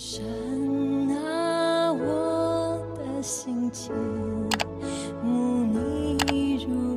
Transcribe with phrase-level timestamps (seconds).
[0.00, 0.22] 神
[1.10, 3.92] 啊，我的心情，
[5.24, 6.96] 慕你如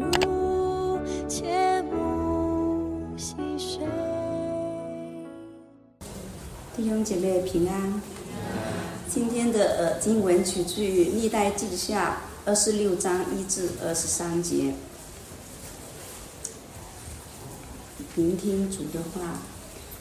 [0.00, 3.86] 如，切勿细水。
[6.76, 8.02] 弟兄姐妹平安。
[9.08, 14.74] 今天的呃经文取自于历代记下二十六章一至二十三节。
[18.16, 19.38] 聆听主的话。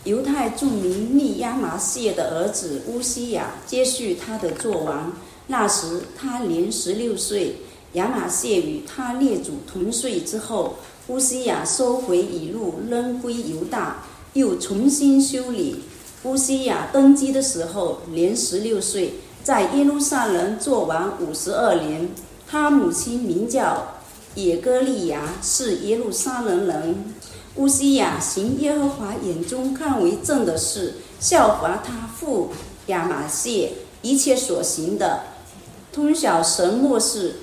[0.04, 5.13] 犹太著名利亚麻谢的儿子乌西亚接续他的作王。
[5.48, 7.58] 那时他年十六岁。
[7.94, 10.75] 亚玛谢与他列祖同岁之后，
[11.08, 15.81] 乌西亚收回以路，仍归犹大，又重新修理。
[16.23, 22.09] 乌西亚登基的时候年十六岁，在耶路撒冷作王五十二年。
[22.47, 23.99] 他母亲名叫
[24.36, 26.95] 耶歌利亚，是耶路撒冷人。
[27.55, 32.51] 乌西亚行耶和华眼中看为正的事，效法他父
[32.87, 35.23] 亚玛谢一切所行的，
[35.91, 37.35] 通晓神末世。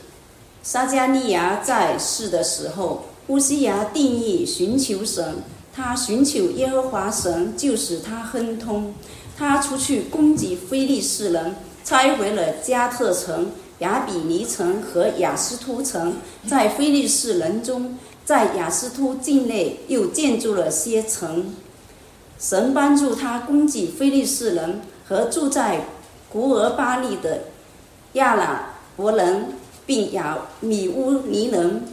[0.62, 5.42] 撒加利亚在世的时候，乌西亚定义寻求神，
[5.75, 8.95] 他寻求耶和华神，就使他亨通。
[9.37, 17.98] 他出去攻击非利士人，拆毁了加特城、亚比尼城和雅斯突城，在非利士人中。
[18.29, 21.55] 在雅斯突境内又建筑了些城。
[22.39, 25.87] 神帮助他攻击非利士人和住在
[26.29, 27.45] 古尔巴利的
[28.12, 29.55] 亚拉伯人，
[29.87, 31.84] 并亚米乌尼人、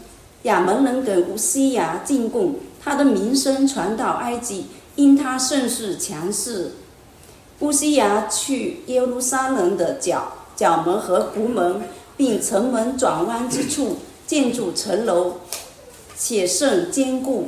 [0.43, 2.55] 亚门人跟乌西亚进贡。
[2.83, 4.65] 他的名声传到埃及，
[4.97, 6.73] 因他甚是强势。
[7.59, 11.83] 乌西亚去耶路撒冷的角角门和湖门，
[12.17, 15.37] 并城门转弯之处建筑城楼。
[16.17, 17.47] 且甚坚固，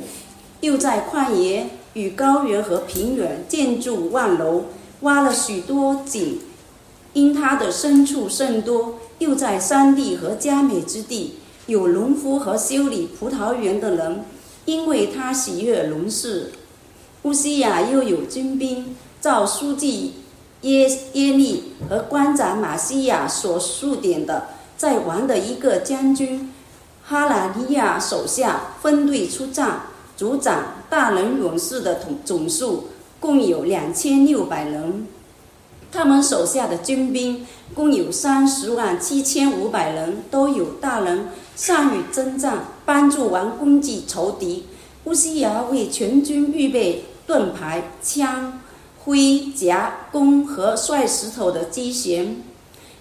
[0.60, 4.64] 又在旷野与高原和平原建筑万楼，
[5.00, 6.40] 挖了许多井。
[7.14, 14.24] 因它的牲畜甚多，又在山地和佳美之地有农夫和修理葡萄园的人，
[14.66, 16.52] 因为他喜悦农事。
[17.22, 20.12] 乌西亚又有军兵，照书记
[20.60, 26.52] 耶耶利和官长马西亚所述点的，在王的一个将军。
[27.10, 29.80] 哈拉利亚手下分队出战，
[30.14, 32.88] 组长大能勇士的总总数
[33.18, 35.06] 共有两千六百人。
[35.90, 44.66] 他们手下的军兵共有三十万七千五百人，都有大能，善于征战，帮助王攻击仇敌。
[45.04, 48.60] 乌西亚为全军预备盾牌、枪、
[49.02, 52.36] 盔甲、弓和摔石头的机弦，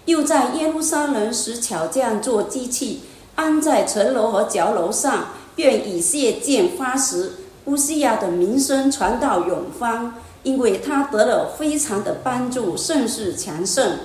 [0.05, 3.01] 又在耶路撒冷使巧匠做机器。
[3.37, 7.33] 安在城楼和角楼上，便以谢剑发时，
[7.65, 13.99] 乌西亚的名声传到永方，因为他得了非常的帮助，甚是强盛。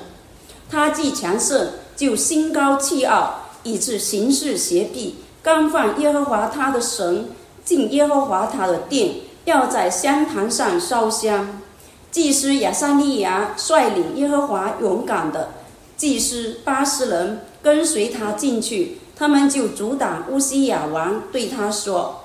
[0.70, 7.31] 他既强盛，就心高气傲，以致行事邪僻，干犯耶和华他的神，
[7.64, 9.14] 进耶和华他的殿，
[9.47, 11.62] 要在香坛上烧香。
[12.10, 15.53] 祭司亚撒利亚率领耶和华勇敢的
[15.97, 18.99] 祭司八十人跟随他进去。
[19.22, 22.22] 他们就阻挡乌西亚王，对他说：“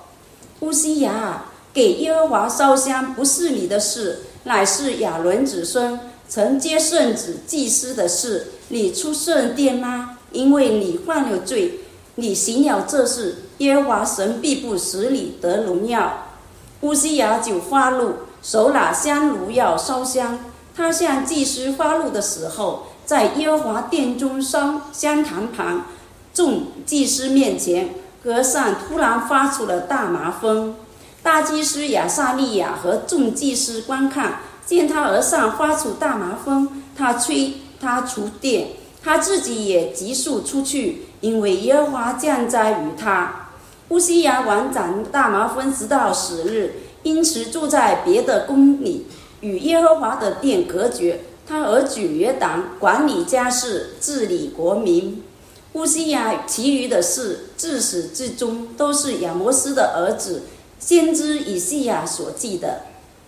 [0.62, 8.48] 乌西亚，给耶和华烧香不是你的事，乃是亚伦子孙承接圣旨祭司的事。
[8.70, 10.18] 你出圣殿吗？
[10.32, 11.82] 因为你犯了罪，
[12.16, 16.30] 你行了这事，耶和华神必不使你得荣耀。”
[16.82, 20.40] 乌西亚就发怒，手拿香炉要烧香。
[20.76, 25.86] 他向祭司发怒的时候，在耶和华殿中烧香坛旁。
[26.38, 27.90] 众祭司面前，
[28.24, 30.76] 阁上突然发出了大麻风。
[31.24, 38.68] 大祭司亚撒利亚和众祭司观看，见他额上发出大麻风，他催他出殿，
[39.04, 43.48] 他自己也急速出去，因为耶和华降灾于他。
[43.90, 49.08] 乌西亚王长大麻风直到死日，因此住在别的宫里，
[49.42, 51.22] 与耶和华的殿隔绝。
[51.48, 55.24] 他儿举约党管理家事，治理国民。
[55.74, 60.44] 乌西亚其余的事，自始至终都是亚摩斯的儿子
[60.80, 62.82] 先知以西亚所记的。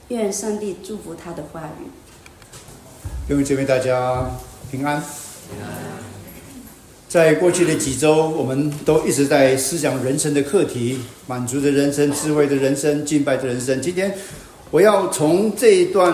[0.08, 1.92] 愿上帝祝福他的话语。
[3.28, 4.32] 各位姐妹，大家
[4.72, 5.04] 平安。
[7.08, 13.80] 在过去的几周，我们都一直在思想人生的课题：满足的人生、智慧的人生、敬拜的人生。
[13.80, 14.16] 今天，
[14.72, 16.14] 我要从这一段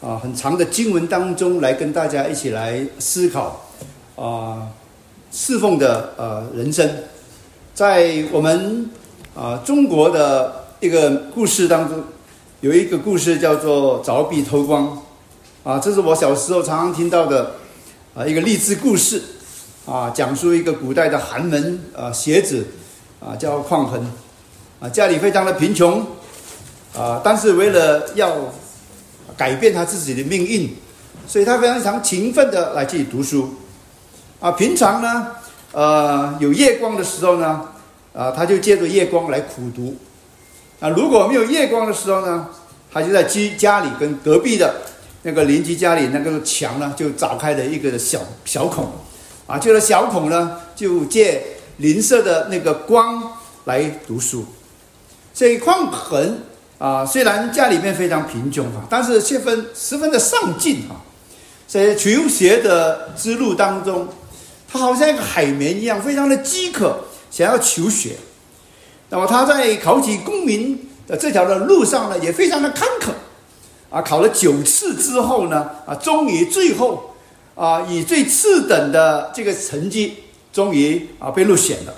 [0.00, 3.68] 啊很长的经文当中来跟大家一起来思考
[4.14, 4.68] 啊。
[5.38, 6.90] 侍奉的呃人生，
[7.74, 8.90] 在我们
[9.34, 12.02] 啊中国的一个故事当中，
[12.62, 15.02] 有一个故事叫做凿壁偷光。
[15.62, 17.56] 啊，这是我小时候常常听到的
[18.14, 19.22] 啊一个励志故事
[19.84, 22.66] 啊，讲述一个古代的寒门啊学子
[23.20, 24.10] 啊叫匡衡
[24.80, 26.00] 啊，家里非常的贫穷
[26.96, 28.34] 啊，但是为了要
[29.36, 30.74] 改变他自己的命运，
[31.28, 33.54] 所以他非常勤奋的来去读书。
[34.40, 34.52] 啊。
[34.52, 35.28] 平常呢，
[35.72, 37.68] 呃，有夜光的时候呢，
[38.12, 39.96] 啊，他就借着夜光来苦读
[40.80, 40.88] 啊。
[40.88, 42.48] 如果没有夜光的时候呢，
[42.92, 44.74] 他就在居家里跟隔壁的。
[45.22, 48.92] 那个邻居家里那个墙呢，就凿开了一个小小孔，
[49.48, 51.42] 啊，这个小孔呢，就借
[51.78, 53.32] 邻舍的那个光
[53.64, 54.46] 来读书。
[55.34, 56.38] 所以匡衡
[56.78, 60.94] 啊，虽然家里面非常贫穷哈，但是却分十分的上进哈。
[61.66, 64.06] 在求学的之路当中，
[64.68, 68.16] 他好像一个海绵一样，非常的饥渴，想要求学。
[69.08, 73.10] 那么他在考取功名的这条的路上呢，也非常的坎坷。
[73.88, 77.14] 啊，考了九次之后呢，啊，终于最后，
[77.54, 81.94] 啊，以最次等的这个成绩，终于啊被入选了。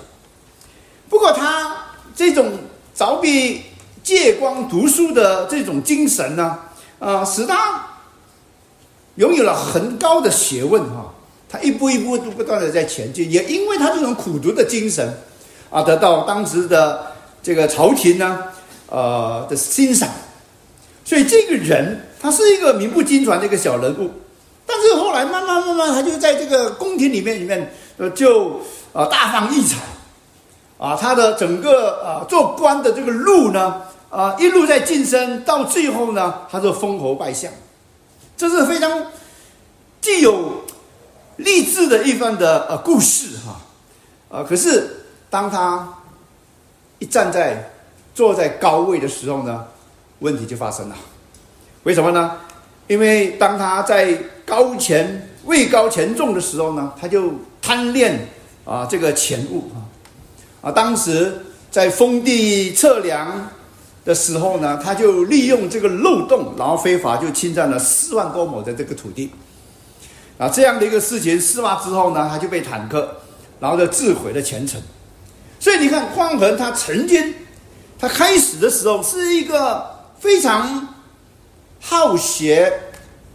[1.09, 2.59] 不过他这种
[2.95, 3.63] 凿壁
[4.03, 6.59] 借光读书的这种精神呢，
[6.99, 7.87] 啊，使他
[9.15, 11.08] 拥有了很高的学问哈。
[11.49, 15.11] 他一步一步都不断的在前进，也因为他这种苦读的精神，
[15.71, 17.11] 啊，得到当时的
[17.41, 18.43] 这个朝廷呢，
[18.87, 20.07] 呃的欣赏。
[21.03, 24.11] 所以这个人他是一个名不经传的一个小人物，
[24.63, 28.61] 但是后来慢慢慢慢，他就在这个宫廷里面里面，呃，就
[28.93, 29.77] 啊大放异彩，
[30.77, 33.81] 啊，他的整个啊做官的这个路呢，
[34.11, 37.51] 啊一路在晋升，到最后呢，他就封侯拜相，
[38.37, 39.07] 这是非常
[39.99, 40.61] 既有
[41.39, 45.87] 励志的一番的呃故事哈，啊，可是当他
[46.99, 47.71] 一站在
[48.13, 49.65] 坐在高位的时候呢？
[50.19, 50.95] 问题就发生了，
[51.83, 52.35] 为什么呢？
[52.87, 54.13] 因为当他在
[54.45, 57.31] 高权位高权重的时候呢，他就
[57.61, 58.27] 贪恋
[58.65, 59.79] 啊这个钱物啊
[60.67, 60.71] 啊！
[60.73, 61.33] 当时
[61.71, 63.49] 在封地测量
[64.03, 69.31] 的时候呢，他就利用这个漏洞，然后非法就侵占了四万多亩的这个土地
[70.39, 70.49] 啊！
[70.49, 73.17] 这样的一个事情事发之后呢，他就被坦克，
[73.59, 74.81] 然后就自毁了前程。
[75.59, 77.35] 所以你看，匡衡他曾经
[77.99, 79.99] 他开始的时候是一个。
[80.19, 80.85] 非常
[81.79, 82.77] 好学，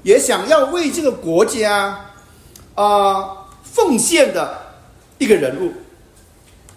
[0.02, 1.98] 也想要为这个国家
[2.74, 3.26] 啊
[3.62, 4.54] 奉献的
[5.16, 5.72] 一个人物。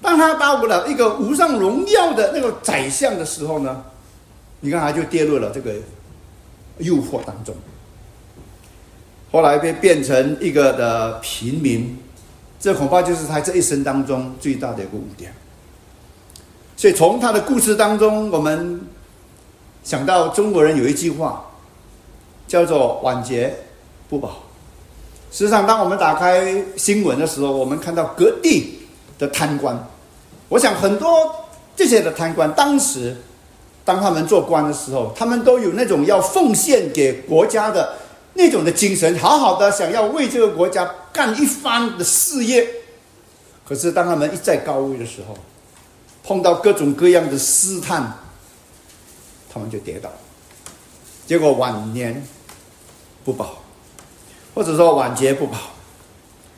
[0.01, 3.83] 当他到了一个无上荣耀的那个宰相的时候呢，
[4.61, 5.73] 你看他就跌入了这个
[6.77, 7.53] 诱惑当中。
[9.31, 11.97] 后来被变成一个的平民，
[12.59, 15.33] 这恐怕就是他这一生当中最大的一个污点。
[16.75, 18.81] 所以从他的故事当中，我们。
[19.83, 21.45] 想到中国人有一句话，
[22.45, 23.55] 叫做“晚节
[24.09, 24.43] 不保”。
[25.31, 28.79] 实际上，当我们打开新闻的时候，我们看到各地
[29.17, 29.81] 的贪官。
[30.49, 31.33] 我想，很多
[31.73, 33.15] 这些的贪官，当时
[33.85, 37.93] 当他们做官的时候，他们都有那种要奉献给国家的
[38.37, 42.65] 那种的精神，好好的想要为这个国家干一番的事业。
[43.67, 45.37] 可是，当他们一在高位的时候，
[46.23, 48.19] 碰到各种各样的试探。
[49.49, 50.11] 他们就跌倒，
[51.25, 52.23] 结果晚年
[53.25, 53.57] 不保，
[54.53, 55.57] 或者说晚节不保。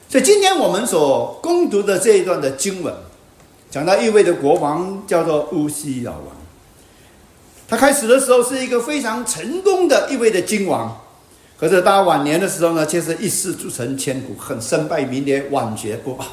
[0.10, 2.94] 所以今天我们所攻读的这一段的经文，
[3.72, 6.36] 讲到一位的国王叫做乌西老王。
[7.70, 11.00] 他开始的时候是一个非常成功的一位的君王，
[11.60, 16.26] 可是到晚年的时候呢，却是一世铸成千古恨，身败名裂，晚节不保。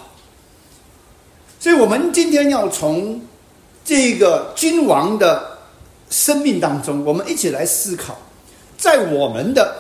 [1.59, 3.21] 所以我们今天要从
[3.85, 5.57] 这个君王的。
[6.09, 8.17] 生命当中，我们一起来思考，
[8.79, 9.75] 在我们的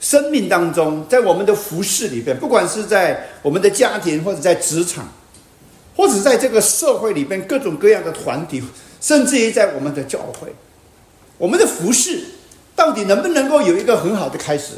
[0.00, 5.06] 生命当中，在我们的服饰里边，不管是在我们的家庭，或者在职场，
[5.94, 8.62] 或者在这个社会里边各种各样的团体，
[9.02, 10.50] 甚至于在我们的教会，
[11.36, 12.24] 我们的服饰
[12.74, 14.74] 到底能不能够有一个很好的开始，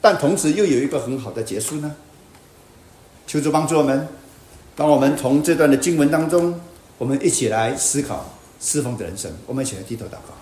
[0.00, 1.94] 但同时又有一个很好的结束呢？
[3.26, 4.08] 求主帮助我们，
[4.74, 6.60] 当我们从这段的经文当中，
[6.98, 8.32] 我们一起来思考。
[8.58, 10.32] 侍奉的人生，我们一起来低头祷告。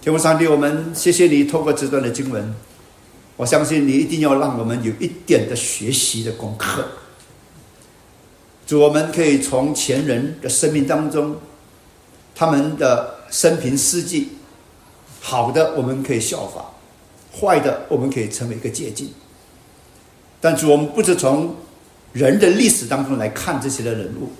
[0.00, 2.54] 天父上帝，我们谢谢你透过这段的经文，
[3.36, 6.82] 我相信你一定要让我们有一点的学习的功课。
[8.66, 11.36] 主，我们可以从前人的生命当中，
[12.34, 14.33] 他们的生平事迹，
[15.26, 16.66] 好的我们可以效法，
[17.34, 19.08] 坏的我们可以成为一个借鉴。
[20.38, 21.56] 但是，我们不是从
[22.12, 24.30] 人的历史当中来看这些的人物。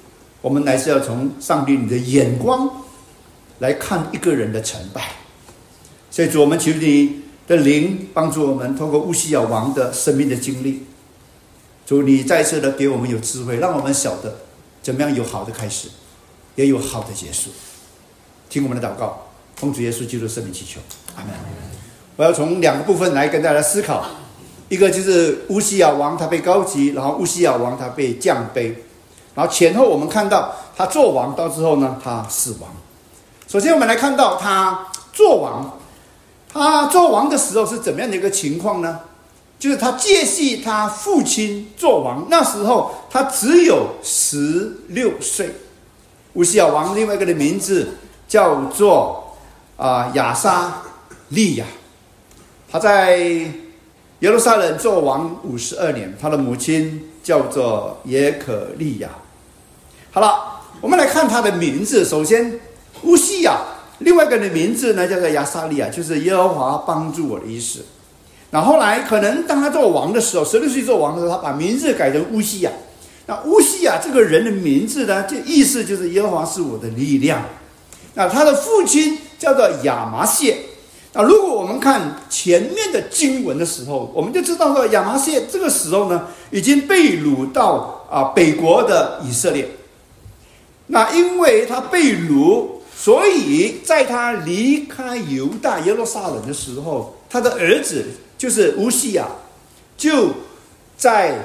[0.42, 2.70] 我们乃是要从上帝你的眼光
[3.60, 5.12] 来看一个人的成败，
[6.10, 10.82] 所以主，我们求你的灵帮助我们，通过乌西亚王的生命的经历，
[11.86, 14.36] 主你再次的给我们有智慧，让我们晓得
[14.82, 15.88] 怎么样有好的开始，
[16.56, 17.48] 也有好的结束。
[18.50, 19.23] 听我们的祷告，
[19.56, 20.80] 奉主耶稣基督的圣名祈求，
[22.16, 24.04] 我要从两个部分来跟大家思考，
[24.68, 28.74] 一个就是乌西亚王他被高级，然后乌西亚王他被降卑，
[29.34, 32.70] 然后前后我们看到他做王到之后呢，他死亡。
[33.46, 35.78] 首先我们来看到他做王。
[36.56, 39.00] 他做王的时候是怎么样的一个情况呢？
[39.58, 45.52] 就是他接续他父亲做王，那时候他只有十六岁。
[46.34, 47.88] 乌西亚王另外一个的名字
[48.28, 49.23] 叫做
[49.76, 50.82] 啊亚沙
[51.30, 51.64] 利亚，
[52.70, 53.18] 他在
[54.20, 59.08] 耶路撒冷做王五十二年，他的母亲叫做耶可利亚。
[60.12, 62.60] 好了，我们来看他的名字，首先
[63.02, 63.58] 乌西亚。
[63.98, 67.84] 另外一个的名字呢，叫做亚撒利亚，就是耶和华帮助我的意思。
[68.50, 72.70] 那后来可能当他做王的时候，十六岁做王的时候，他把名字改成乌西亚。
[73.26, 77.42] 那乌西亚这个人的名字呢，就意思就是耶和华是我的力量。
[78.14, 80.56] 那他的父亲叫做亚麻谢。
[81.12, 89.68] 那如果我们看前面的经文的时候，我们就知道说亚麻谢这个时候呢，已经被掳到啊北国的以色列。
[90.86, 92.68] 那因为他被掳。
[92.96, 98.06] 所以，在他离开犹大耶路撒冷的时候，他的儿子
[98.38, 99.26] 就是乌西亚，
[99.96, 100.28] 就
[100.96, 101.36] 在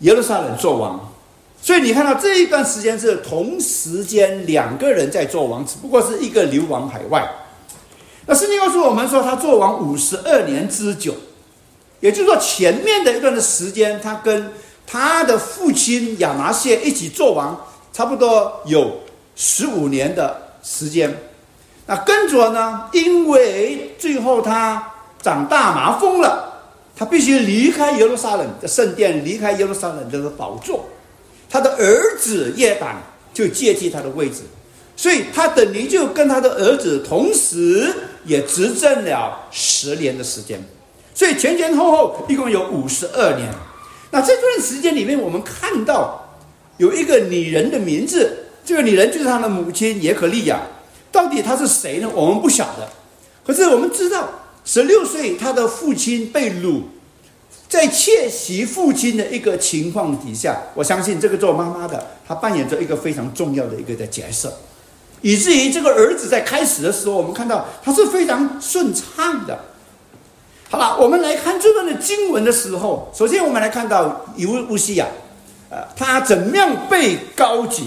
[0.00, 1.09] 耶路撒冷做王。
[1.62, 7.28] 所以你看到这一段时间是同时间两个人在做王，只不过是一个流亡海外。
[8.26, 11.14] 那圣经告诉我们说，他做王五十二年之久，
[12.00, 14.52] 也就是说前面的一段的时间，他跟
[14.86, 19.00] 他的父亲亚麻谢一起做王，差不多有。
[19.42, 21.16] 十五年的时间，
[21.86, 22.90] 那跟着呢？
[22.92, 26.60] 因为最后他长大麻风了，
[26.94, 30.84] 他必须离开耶路撒冷的圣殿，离开耶路撒冷的宝座。
[31.50, 33.02] 他的儿子耶党
[33.34, 34.42] 就接替他的位置，
[34.96, 37.92] 所以他等于就跟他的儿子同时
[38.24, 40.64] 也执政了十年的时间。
[41.12, 43.52] 所以前前后后一共有五十二年。
[44.12, 46.38] 那这段时间里面，我们看到
[46.78, 48.46] 有一个女人的名字。
[48.62, 50.60] 这个女人就是他的母亲耶可利亚，
[51.10, 52.08] 到底她是谁呢？
[52.14, 52.88] 我们不晓得。
[53.44, 54.28] 可是我们知道，
[54.64, 56.82] 十六岁他的父亲被掳，
[57.70, 64.52] 在窃袭父亲的一个情况底下，我相信这个做妈妈的，她扮演着一个非常重要的一个的角色，
[65.22, 69.56] 以至于这个儿子在开始的时候，我们看到他是非常顺畅的。
[70.68, 75.06] 好了，我们来看这段的经文的时候，首先我们来看到乌乌西亚，
[75.70, 77.84] 呃，他怎么样被高举？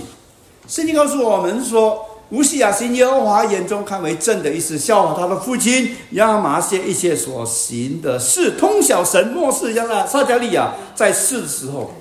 [0.65, 11.93] 圣经告诉我们说，乌西亚行耶和华眼中看为正的意思，效仿他的父亲亚麻谢一切所行的事，通晓神末世亚撒撒加利亚在世的时候，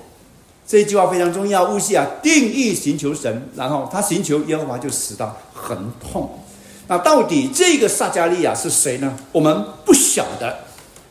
[0.67, 1.69] 这句话非常重要。
[1.69, 6.39] 乌西亚定义寻求神，然后他寻求耶和华就死到很痛。
[6.87, 9.15] 那到底这个撒加利亚是谁呢？
[9.31, 10.57] 我们不晓得。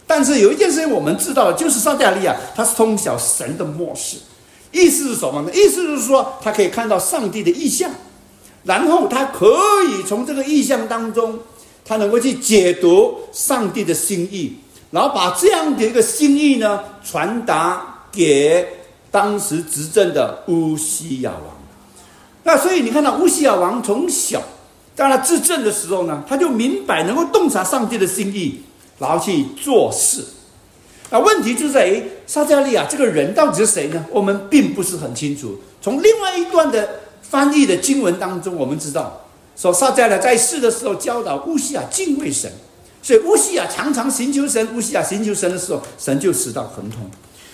[0.05, 4.17] 但是有一件事情我们知道，就是撒加利亚他是通晓神的末世。
[4.73, 5.51] 意思是什么呢？
[5.55, 7.91] 意思就是说，他可以看到上帝的意象，
[8.65, 9.47] 然后他可
[9.89, 11.39] 以从这个意象当中，
[11.85, 14.57] 他能够去解读上帝的心意，
[14.91, 18.67] 然后把这样的一个心意呢传达给
[19.11, 21.57] 当时执政的乌西亚王。
[22.45, 24.43] 那所以你看到乌西亚王从小
[24.95, 28.61] 当他执政的时候呢，他就明白能够洞察上帝的心意，
[28.99, 30.25] 然后去做事。
[31.11, 34.05] 那问题就在于撒加利亚这个人到底是谁呢？
[34.11, 35.59] 我们并不是很清楚。
[35.81, 37.02] 从另外一段的
[37.33, 39.23] 翻译的经文当中，我们知道
[39.57, 42.53] 说撒加利亚在世的时候教导乌西亚敬畏神，
[43.03, 44.77] 所以乌西亚常常寻求神。
[44.77, 47.11] 乌西亚寻求神的时候，神就使到疼痛。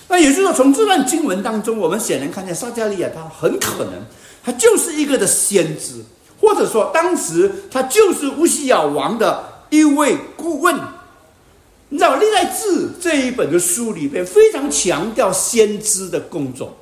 [0.09, 3.93] 那也就是说，从这段经文当中，我们显然看见撒加利亚他很可能
[4.43, 6.03] 他就是一个的先知，
[6.41, 10.75] 或者说当时他就是乌西亚王的一位顾问。
[11.87, 16.75] 你知道《历代志》这一本的书里边非常强调先知的工作，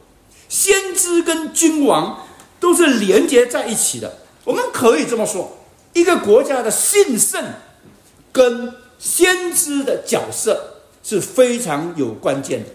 [0.49, 2.25] 先知跟君王
[2.59, 4.17] 都是连接在一起的。
[4.43, 5.57] 我们可以这么说，
[5.93, 7.43] 一个国家的兴盛
[8.31, 12.69] 跟先知的角色是非常有关键的。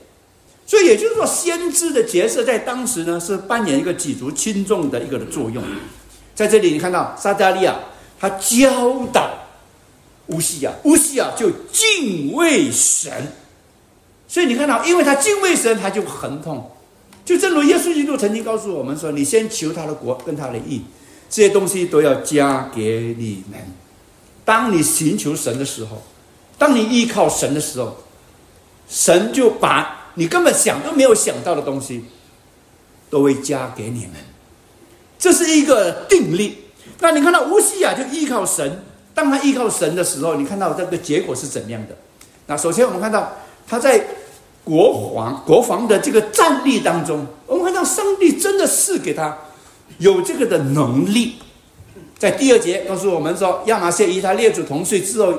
[0.66, 5.62] 所以也就是说，先知的角色在当时呢是扮演一个举足轻重的一个的作用。
[6.34, 7.78] 在这里，你看到撒加利亚
[8.18, 9.38] 他教导。
[10.28, 13.12] 乌西亚，乌西亚就敬畏神，
[14.28, 16.70] 所以你看到，因为他敬畏神，他就疼痛。
[17.24, 20.82] 就正如耶稣基督曾经告诉我们说：“你先求他的国跟他的义，
[21.30, 23.60] 这些东西都要加给你们。”
[24.44, 26.02] 当你寻求神的时候，
[26.58, 27.96] 当你依靠神的时候，
[28.88, 32.04] 神就把你根本想都没有想到的东西，
[33.08, 34.14] 都会加给你们。
[35.18, 36.58] 这是一个定力。
[36.98, 38.82] 那你看到乌西亚就依靠神，
[39.14, 41.96] 当他依靠神的时候，你看到这个结果是怎样的？
[42.48, 43.32] 那首先我们看到
[43.68, 44.04] 他在
[44.64, 49.36] 国防国防的这个战力当中，我们看到上帝真的是给他
[49.98, 51.34] 有这个的能力。
[52.18, 55.34] 在第二节告诉我们说，亚玛谢与他列祖同岁之后，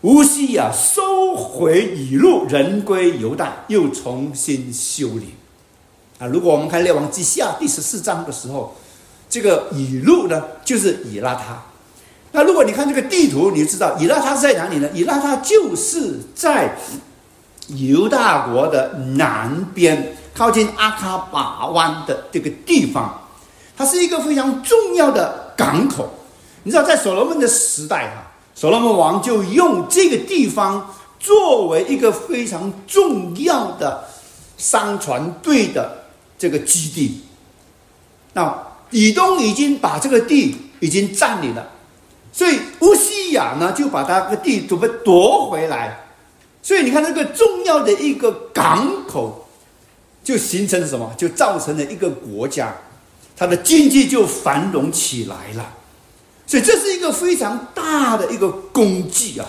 [0.00, 5.34] 乌西亚收回以路，人归犹大，又重新修理。
[6.18, 8.74] 啊，如果我们看列王记下第十四章的时候，
[9.28, 11.62] 这个以路呢，就是以拉他。
[12.32, 14.88] 那如果你看这个地图，你就知道以拉他在哪里呢？
[14.94, 16.74] 以拉他就是在
[17.68, 23.22] 犹大国的南边，靠近阿卡巴湾的这个地方。
[23.76, 26.08] 它是一个非常重要的港口，
[26.62, 34.04] 你知道，在所罗门的时代哈，所罗门王就用这个地方作为一个非常重要的
[34.56, 36.04] 商船队的
[36.38, 37.22] 这个基地。
[38.32, 38.56] 那
[38.90, 41.66] 以东已经把这个地已经占领了，
[42.32, 46.05] 所以乌西亚呢就把他的地准备夺回来。
[46.66, 49.46] 所以你看，这个重要的一个港口，
[50.24, 51.14] 就形成了什么？
[51.16, 52.74] 就造成了一个国家。
[53.36, 55.74] 它的经济就繁荣起来了，
[56.44, 59.46] 所以这是一个非常大的一个功绩啊！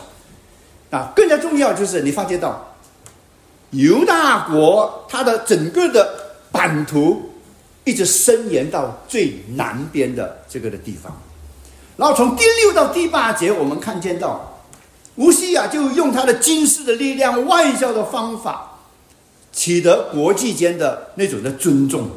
[0.91, 2.75] 啊，更加重要就是你发现到
[3.71, 6.07] 犹大国它的整个的
[6.51, 7.31] 版图
[7.83, 11.19] 一直伸延到最南边的这个的地方，
[11.95, 14.56] 然后从第六到第八节，我们看见到
[15.17, 18.79] 乌西亚就用他的军事的力量、外交的方法，
[19.51, 22.09] 取得国际间的那种的尊重。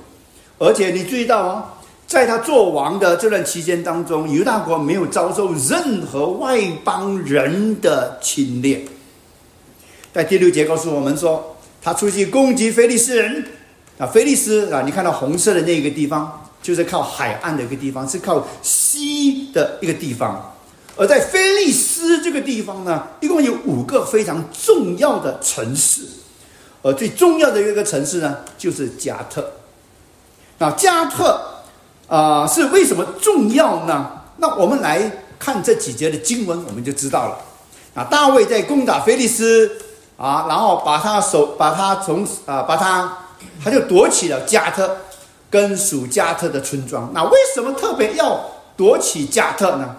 [0.59, 1.65] 而且你注意到哦，
[2.07, 8.85] 在他做王的这段期间当中，犹大国没有遭受任何外邦人的侵略。
[10.13, 13.47] 在第六节告诉我们说，他出去攻击菲利斯人
[13.97, 20.57] 啊，菲利斯啊，你看到红色的那个地方，就是靠海岸的一个地方，是靠西的一个地方。
[21.01, 26.03] 而在菲利斯这个地方呢，一共有五个非常重要的城市，
[26.83, 29.51] 而最重要的一个城市呢，就是加特。
[30.59, 31.41] 那加特
[32.07, 34.11] 啊是为什么重要呢？
[34.37, 37.39] 那我们来看这几节的经文，我们就知道了。
[37.95, 39.79] 啊，大卫在攻打菲利斯
[40.19, 43.17] 啊，然后把他手把他从啊把他
[43.65, 44.99] 他就夺起了加特
[45.49, 47.11] 跟属加特的村庄。
[47.15, 49.97] 那为什么特别要夺起加特呢？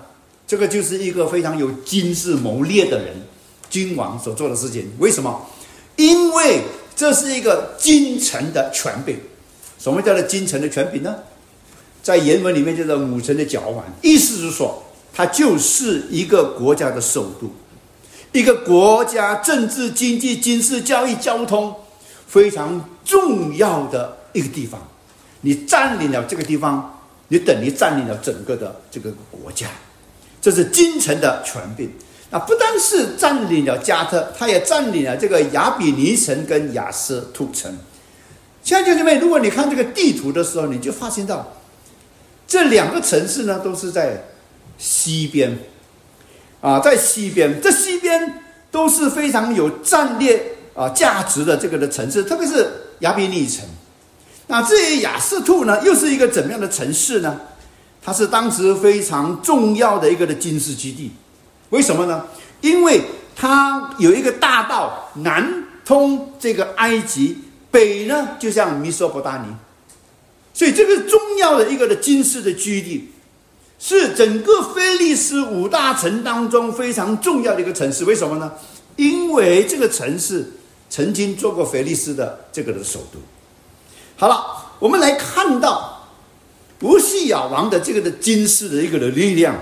[0.51, 3.15] 这个就是一个非常有军事谋略的人
[3.69, 4.91] 君王所做的事情。
[4.99, 5.47] 为什么？
[5.95, 6.59] 因为
[6.93, 9.17] 这是一个京城的权柄。
[9.79, 11.15] 什么叫做京城的权柄呢？
[12.03, 14.83] 在原文里面叫做母城的脚腕，意思是说，
[15.13, 17.49] 它就是一个国家的首都，
[18.33, 21.73] 一个国家政治、经济、军事、教育、交通
[22.27, 24.85] 非常重要的一个地方。
[25.39, 29.67] 你占领了这个地方，你等于占领了整个的这个国家。
[30.41, 31.89] 这是京城的权柄。
[32.32, 37.77] 那不单是占领了加特，他也占领了这个亚比尼城跟亚斯突城。
[38.63, 41.54] 亲爱的姐妹，如果你看这个地图的时候，你就发现到
[42.47, 44.23] 这两个城市呢都是在
[44.77, 45.60] 西边
[46.62, 50.41] 啊，在西边，这西边都是非常有战略
[50.73, 52.65] 啊价值的这个的城市，特别是
[52.99, 53.65] 亚比尼城。
[54.47, 57.41] 那至于雅士兔呢，又是一个怎么样的城市呢？
[58.01, 61.11] 它是当时非常重要的一个的军事基地。
[61.69, 62.25] 为什么呢？
[62.61, 63.01] 因为
[63.35, 67.37] 它有一个大道南通这个埃及。
[67.73, 69.45] 北呢，就像米索不达尼，
[70.53, 73.09] 所以这个重要的一个的军事的基地，
[73.79, 78.03] 是整个菲利斯五大城当中非常重要的一个城市。
[78.03, 78.51] 为什么呢？
[78.97, 80.51] 因为这个城市
[80.89, 83.19] 曾经做过菲利斯的这个的首都。
[84.17, 84.45] 好了，
[84.77, 85.90] 我们来看到
[86.82, 89.56] 不是亚王的这个的军事的一个的力量，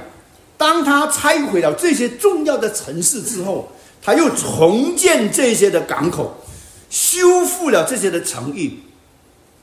[0.58, 3.70] 当他拆毁了这些重要的城市之后，
[4.02, 6.34] 他又重建这些的港口。
[6.90, 8.80] 修复了这些的城邑，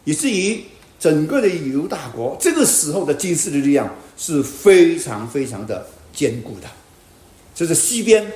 [0.05, 0.63] 以至于
[1.01, 6.69] 整个的犹大国这个时候的军事的力量是非常非常的坚固的。
[7.53, 8.31] 这是西边，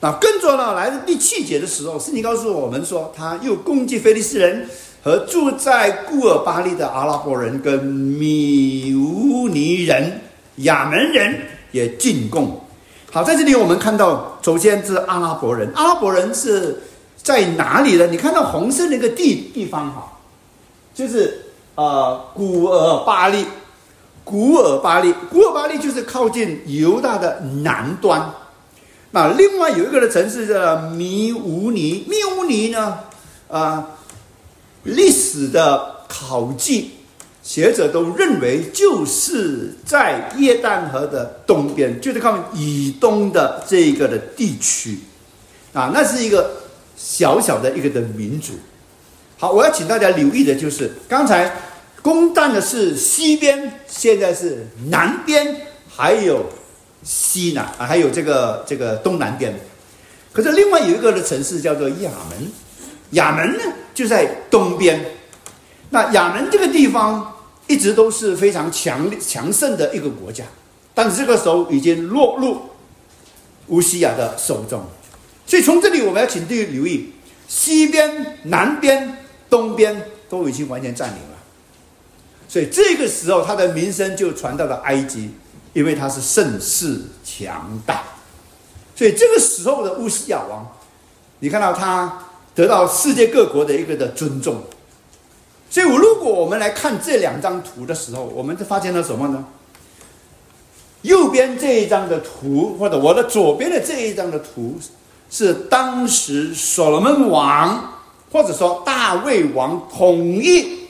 [0.00, 4.68] 那跟着呢来的第七节的时候，圣经告诉我们说，他又攻击菲利斯人
[5.04, 10.20] 和住在古尔巴利的阿拉伯人跟米乌尼人、
[10.56, 11.38] 亚门人
[11.72, 12.58] 也进贡。
[13.12, 16.80] 好，在这里我们看到，首先是阿拉伯人，阿拉伯人是。
[17.16, 18.06] 在哪里呢？
[18.08, 20.12] 你看到红色那个地地方哈，
[20.92, 21.40] 就是
[21.74, 23.46] 呃古尔巴利，
[24.22, 28.30] 古尔巴利，古尔巴利就是靠近犹大的南端。
[29.10, 32.98] 那另外有一个的城市叫米乌尼，米乌尼呢，
[33.48, 33.86] 啊，
[34.84, 36.90] 历史的考据
[37.42, 44.98] 学者都认为就是在约旦河的东边，就是靠以东的这个的地区，
[45.72, 46.50] 啊，那是一个
[46.96, 48.52] 小小的一个的民族。
[49.38, 51.52] 好，我要请大家留意的就是刚才
[52.00, 55.56] 攻占的是西边，现在是南边，
[55.88, 56.44] 还有。
[57.06, 59.54] 西南啊，还有这个这个东南边，
[60.32, 62.50] 可是另外有一个的城市叫做亚门，
[63.10, 63.62] 亚门呢
[63.94, 65.02] 就在东边。
[65.90, 67.34] 那亚门这个地方
[67.66, 70.44] 一直都是非常强强盛的一个国家，
[70.92, 72.60] 但是这个时候已经落入
[73.68, 74.84] 乌西亚的手中。
[75.46, 77.12] 所以从这里我们要请注意留意，
[77.48, 79.16] 西边、南边、
[79.48, 81.38] 东边都已经完全占领了。
[82.48, 85.30] 所以这个时候他的名声就传到了埃及。
[85.74, 88.04] 因为他是盛世强大，
[88.94, 90.64] 所以这个时候的乌西亚王，
[91.40, 92.23] 你看到他
[92.54, 94.62] 得到世界各国的一个的尊重。
[95.70, 99.44] 所以，我如果我们来看这两张图的时候，我们就发现了什么呢？
[101.02, 104.78] 右边这一张的图，或者我的左边的这一张的图，
[105.28, 107.92] 是当时所罗门王
[108.30, 110.86] 或者说大卫王统一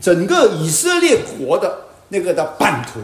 [0.00, 3.00] 整个以色列国的那个的版图。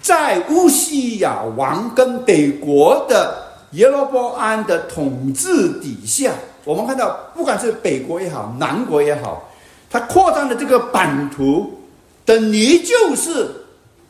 [0.00, 6.32] 在乌西亚王跟北国的耶罗波安的统治底下，
[6.64, 9.48] 我们看到，不管是北国也好，南国也好，
[9.88, 11.80] 它扩张的这个版图，
[12.24, 13.48] 等于就是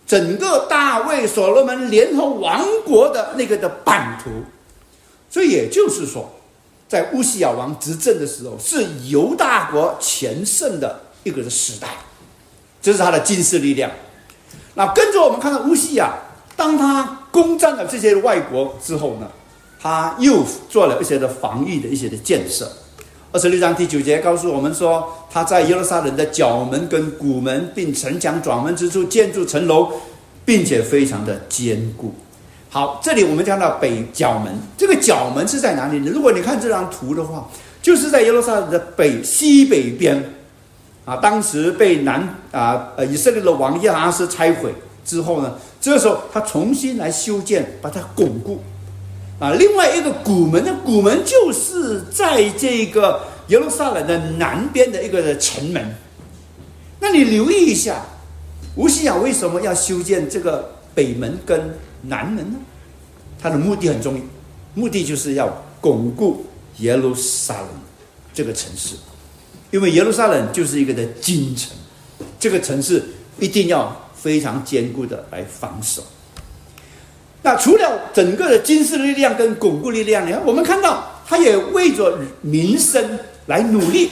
[0.06, 4.30] 整个大卫所罗门联合王国的那个的版图。
[5.28, 6.28] 所以也就是说，
[6.88, 11.88] 在乌西亚王执政的时候，是犹大国全盛的一个时代，
[12.82, 13.90] 这是他的军事力量。
[14.74, 16.14] 那跟着我们看到乌西亚，
[16.56, 19.30] 当他攻占了这些外国之后呢，
[19.80, 22.70] 他又做了一些的防御的一些的建设。
[23.32, 29.88] 二十六章第九节告诉我们说，他在耶路撒冷的角门跟古门，并城墙转门之处建筑城楼，
[30.44, 32.12] 并且非常的坚固。
[32.68, 36.10] 好，这里我们看到北角门，这个角门是在哪里呢？
[36.12, 37.48] 如果你看这张图的话，
[37.80, 40.34] 就是在耶路撒冷的北西北边。
[41.06, 44.72] 啊，当时被南啊呃以色列的王亚哈斯拆毁
[45.04, 48.60] 之后呢，这时候他重新来修建，把它巩固。
[49.40, 55.96] 啊，另外一个古门的古门就是在这个耶路撒冷的南边的一个城门。
[57.00, 58.04] 那你留意一下，
[58.76, 62.58] 吴西亚为什么要修建这个北门跟南门呢？
[63.40, 64.20] 他的目的很重要，
[64.74, 66.44] 目的就是要巩固
[66.80, 67.68] 耶路撒冷
[68.34, 68.94] 这个城市。
[69.70, 71.74] 因为耶路撒冷就是一个的京城，
[72.38, 73.02] 这个城市
[73.38, 76.04] 一定要非常坚固的来防守。
[77.42, 84.10] 那除了整个的军事力量跟巩固力量呢，我们看到他也为着民生来努力。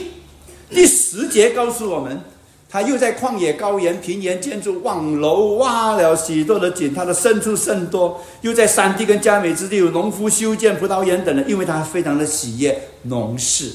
[0.69, 2.21] 第十节告诉我们，
[2.69, 13.71] 他又在旷野、高原、平原建筑望楼，挖了许多的井，他的牲畜甚多；又在山地跟佳美之地有农夫修建葡萄园等的，因为他非常的喜悦农事。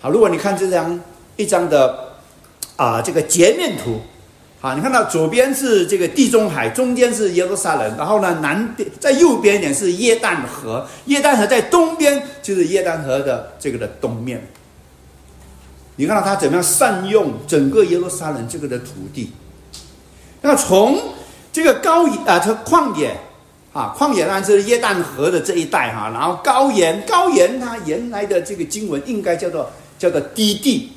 [0.00, 1.00] 好，如果你看这张
[1.36, 2.16] 一张的
[2.76, 4.00] 啊这个截面图，
[4.66, 14.44] 啊，你看到左边是这个地中海，中间是耶路撒冷，然后呢南边在右边一点是耶旦河，耶旦河在东边就是耶旦河的这个的东面。
[15.94, 19.30] 你看到他怎么样善用整个耶路撒冷这个的土地？
[20.42, 21.00] 那从
[21.52, 23.16] 这个高啊，这旷野。
[23.72, 30.90] 啊，旷野呢是耶旦河的这一带哈，然后高原，高原它原来的这个经文应该叫做叫做低地，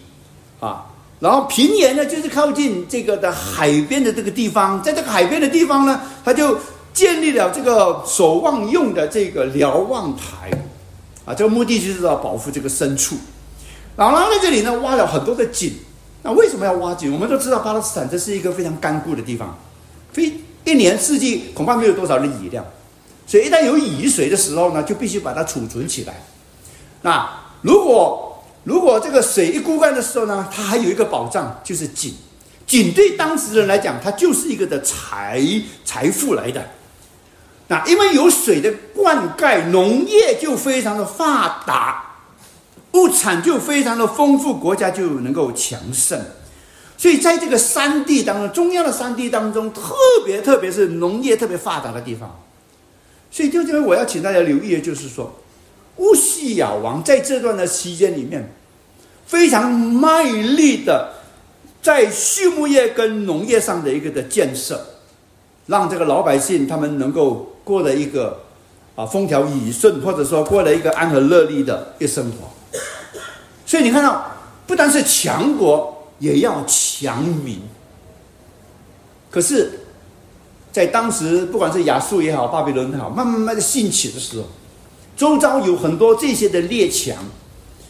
[0.59, 0.85] 啊，
[1.19, 6.57] 然后平原呢就是靠近这个的海边的这个地方，在这个海边的地方呢，他就
[6.93, 10.49] 建立了这个守望用的这个瞭望台，
[11.25, 13.15] 啊，这个目的就是要保护这个牲畜，
[13.95, 15.73] 然后在这里呢挖了很多的井，
[16.23, 17.11] 那为什么要挖井？
[17.13, 19.57] 我们都知道巴勒斯坦这是一个非常干固的地方，
[20.11, 20.33] 非。
[20.65, 22.63] 一年四季恐怕没有多少的雨量，
[23.25, 26.21] 所以一旦有雨水的时候呢，就必须把它储存起来。
[27.01, 27.27] 那
[27.61, 28.28] 如果
[28.63, 32.13] 如果这个水一枯干的时候呢，它还有一个保障，就是井。
[32.67, 35.41] 井对当时人来讲，它就是一个的财
[35.83, 36.69] 财富来的。
[37.67, 42.17] 那因为有水的灌溉，农业就非常的发达，
[42.93, 46.19] 物产就非常的丰富，国家就能够强盛。
[46.97, 49.93] 所以，在这个山地当中，中央的山地当中，特
[50.25, 52.39] 别特别是农业特别发达的地方。
[53.31, 55.39] 所以，就这边我要请大家留意的就是说，
[55.99, 58.49] 乌西亚王在这段的期间里面，
[59.25, 61.13] 非常卖力的
[61.81, 64.85] 在畜牧业跟农业上的一个的建设，
[65.67, 68.39] 让这个老百姓他们能够过了一个
[68.95, 72.49] 啊风调雨顺，或者说过了一个安和乐利的一生活。
[73.65, 74.25] 所以你看到，
[74.65, 77.61] 不单是强国，也要强民。
[79.29, 79.81] 可是，
[80.71, 84.47] 在当时，不管是亚述也好，巴比伦也好，慢慢慢的兴起的时候，
[85.19, 87.13] 周遭有很多这些的列强，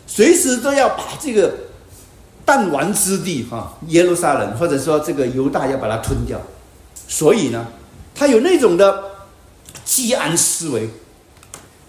[0.08, 1.54] 随时都要把这个
[2.44, 6.42] 弹丸之地哈耶路撒冷，或者说这个犹大要把它吞掉。
[7.08, 7.68] 所以呢，
[8.16, 9.04] 他有那种的
[9.86, 10.90] 积安思维，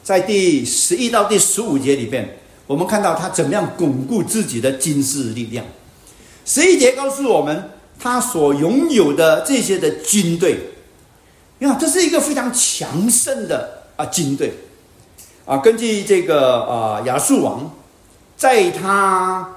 [0.04, 5.64] 在第十一到第十五节里边，我们看到他怎么样巩固自己的军事力量。
[6.44, 7.70] 十一节告诉我们。
[8.02, 10.58] 他所拥有的这些的军队，
[11.58, 14.54] 你看，这是一个非常强盛的啊军队，
[15.50, 17.68] 啊，根据这个啊亚述王，
[18.36, 19.48] 在他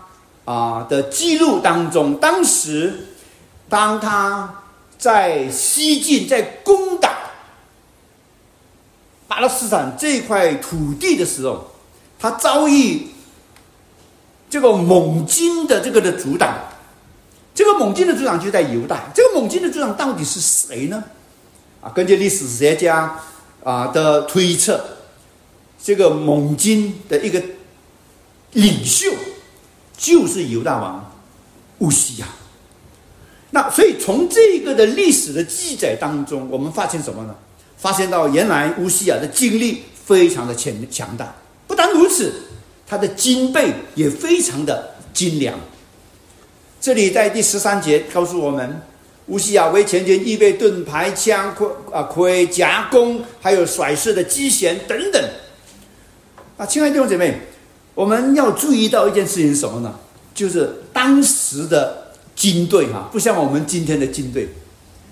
[0.44, 3.10] 啊的记录当中，当时
[3.70, 4.64] 当他
[4.98, 7.12] 在西晋在攻打
[9.28, 11.68] 巴勒斯坦这块土地的时候，
[12.18, 13.10] 他遭遇
[14.50, 16.56] 这个蒙金的这个的阻挡。
[17.54, 19.12] 这个蒙金的族长就在犹大。
[19.14, 21.04] 这个蒙金的族长到底是谁呢？
[21.82, 23.20] 啊，根据历史学家
[23.64, 24.93] 啊的推测，
[25.84, 27.44] 这个蒙金的一个
[28.54, 29.12] 领袖
[29.98, 31.14] 就是犹大王
[31.80, 32.28] 乌西亚。
[33.52, 37.36] 那所以从这个的历史的记载当中，我们发现什么呢？
[37.78, 41.36] 发现到原来乌西亚的精力非常的强强大。
[41.68, 42.34] 不但如此，
[42.88, 45.60] 他的军备也非常的精良。
[46.80, 48.82] 这里在第十三节告诉我们，
[49.28, 55.22] 乌西亚为前军预备盾牌、枪、盔啊盔甲、弓，还有甩式的机弦等等。
[56.56, 57.42] 啊，亲爱的弟兄姐妹，
[57.96, 59.96] 我们要注意到一件事情是什么呢？
[60.36, 64.50] 就是当时的军队哈，不像我们今天的军队。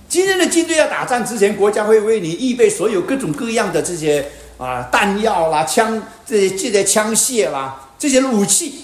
[0.08, 8.76] 今天的军队要打仗之前，国家会为你预备所有各种各样的这些啊弹药啦、枪这些这些枪械啦、这些武器。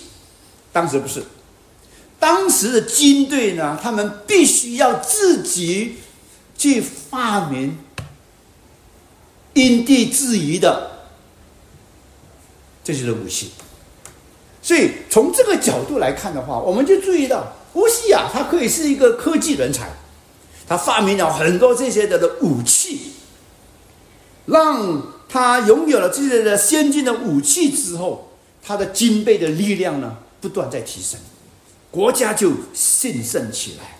[0.71, 1.23] 当时不是。
[2.19, 5.97] 当时的军队呢，他们必须要自己
[6.57, 7.77] 去发明
[9.53, 10.96] 因地制宜的
[12.87, 13.51] 这就是武器。
[14.61, 19.89] 所以从这个角度来看的话，我们就注意到乌西亚他可以是一个科技人才，
[20.65, 23.11] 他发明了很多这些的的武器，
[24.45, 28.31] 让他拥有了这些的先进的武器之后，
[28.63, 31.19] 他的军备的力量呢不断在提升。
[31.91, 33.99] 国家就兴盛起来，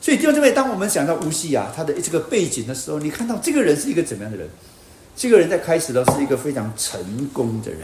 [0.00, 4.48] 所以弟兄姊妹，当我们想到乌西亚他的这个背景的时候，你看到这个人是一个怎么样的人？
[5.16, 7.80] 这个人在开始呢是一个非常成功的人，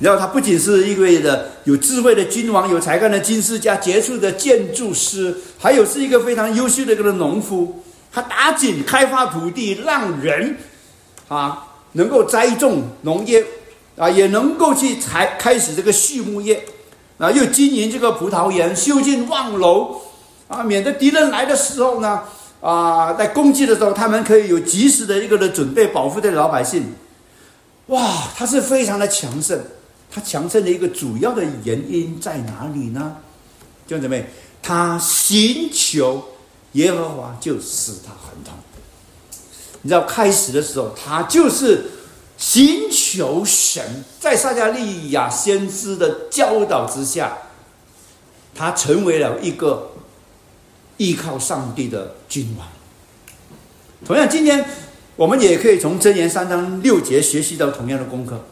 [0.00, 7.82] 然后他不仅是一位的有智慧的君王、有才干的军事家、杰出的建筑师，还有是一个非常优秀的一个农夫。
[8.12, 10.56] 他打井开发土地，让人
[11.28, 13.44] 啊能够栽种农业
[13.96, 16.64] 啊，也能够去才开始这个畜牧业。
[17.16, 20.00] 啊，又经营这个葡萄园，修建望楼，
[20.48, 22.24] 啊，免得敌人来的时候呢，
[22.64, 26.94] 啊，在攻击的时候，他们可以有及时的一个的准备，保护这老百姓。
[27.88, 29.60] 哇，他是非常的强盛。
[30.10, 33.16] 他强盛的一个主要的原因在哪里呢？
[33.86, 34.30] 弟兄姊妹，
[34.62, 36.24] 他寻求
[36.72, 38.54] 耶和华，就使他很痛。
[39.82, 41.90] 你知道，开始的时候，他就是。
[42.36, 47.38] 寻求神，在撒加利亚先知的教导之下，
[48.52, 49.92] 他成为了一个
[50.96, 52.66] 依靠上帝的君王。
[54.04, 54.64] 同样，今天
[55.14, 58.44] 我们也可以从箴言三章六节学习到同样的功课，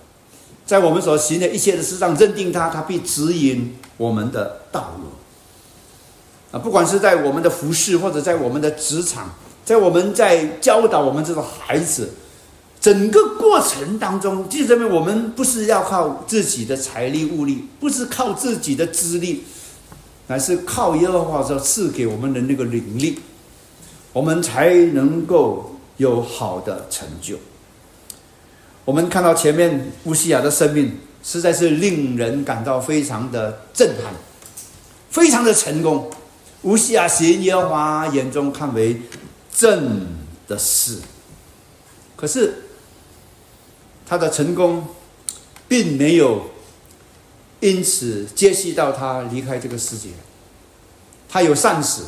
[0.65, 5.09] 在我们所行的一切的事上认定他，他必指引我们的道路。
[6.57, 12.11] 啊，不管是在我们的服饰，或者在我们的职场，在我们在教导我们这个孩子。
[12.81, 19.43] 整个过程当中，弟兄姊妹，我们不是要靠自己的财力物力，不是靠自己的资历，
[20.29, 23.19] 乃是靠耶和华所赐给我们的那个灵力，
[24.13, 27.39] 我们才能够有好的成就。
[28.85, 34.13] 我们看到前面乌西亚的生命，实在是令人感到非常的震撼，
[35.11, 36.11] 非常的成功。
[36.63, 39.03] 乌西亚行耶和华眼中看为
[39.55, 40.07] 正
[40.47, 40.99] 的事，
[42.17, 42.55] 可是。
[44.05, 44.85] 他的成功，
[45.67, 46.43] 并没有
[47.61, 50.11] 因此接续到他离开这个世界。
[51.31, 52.03] 他有善始，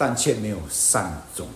[0.00, 1.46] 但却没有善终。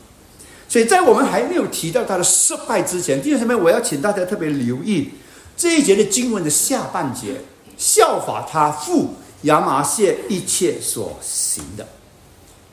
[0.68, 5.12] 所以在我们还没有提到他的失败之前，弟兄姊妹，我要请大家特别留意
[5.56, 7.40] 这一节的经文的下半节，
[7.78, 11.86] 效法他父亚麻谢一切所行的。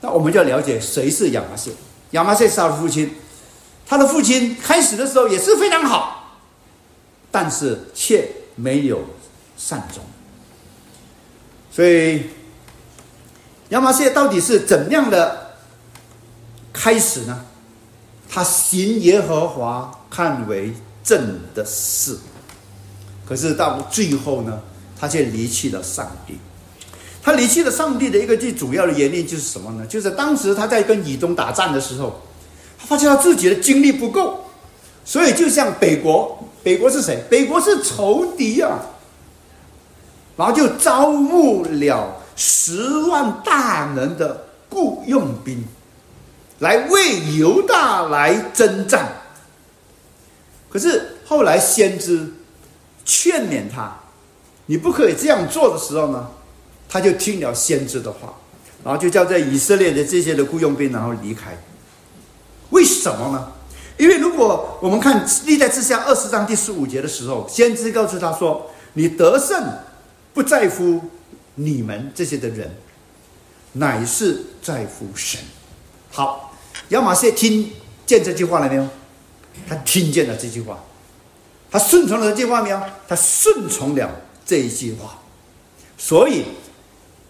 [0.02, 1.72] 那我们就要了解谁是亚麻谢？
[2.12, 3.16] 亚麻谢是他的父亲。
[3.88, 6.38] 他的父亲开始的时候也是非常好，
[7.30, 9.02] 但是却没有
[9.58, 10.04] 善终。
[11.72, 12.24] 所以
[13.70, 15.51] 亚麻谢到底是怎样的
[16.74, 17.46] 开始呢？
[18.34, 22.18] 他行耶和华看为正的事，
[23.28, 24.62] 可是到最后呢，
[24.98, 26.38] 他却离弃了上帝。
[27.22, 29.86] 他离弃了上帝的一个最主要的原因就是什么呢？
[29.86, 32.22] 就是当时他在跟以东打仗的时候，
[32.80, 34.46] 他发现他自己的精力不够，
[35.04, 37.22] 所以就像北国，北国是谁？
[37.30, 38.80] 北国是仇敌啊，
[40.38, 45.64] 然后就招募了十万大人的雇佣兵。
[46.62, 49.13] 来为犹大来征战，
[50.69, 52.34] 可是后来先知
[53.04, 53.97] 劝勉他，
[54.67, 56.30] 你不可以这样做的时候呢，
[56.88, 58.36] 他就听了先知的话，
[58.84, 61.58] 然后就叫在以色列的这些的雇佣兵然后离开。
[62.69, 63.52] 为什么呢？
[63.97, 69.80] 因为如果我们看历代之下二十章第十五节的时候，先知告诉他说：“你得胜
[70.32, 71.02] 不在乎
[71.56, 72.69] 你们这些的人，
[73.74, 75.39] 乃是在乎神。”
[76.13, 76.50] 好。
[76.91, 77.69] 亚马逊听
[78.06, 78.88] 见这句话了没有？
[79.67, 80.80] 他听见了这句话，
[81.69, 82.80] 他顺从了这句话没有？
[83.08, 84.10] 他顺从了
[84.45, 85.19] 这一句话，
[85.97, 86.43] 所以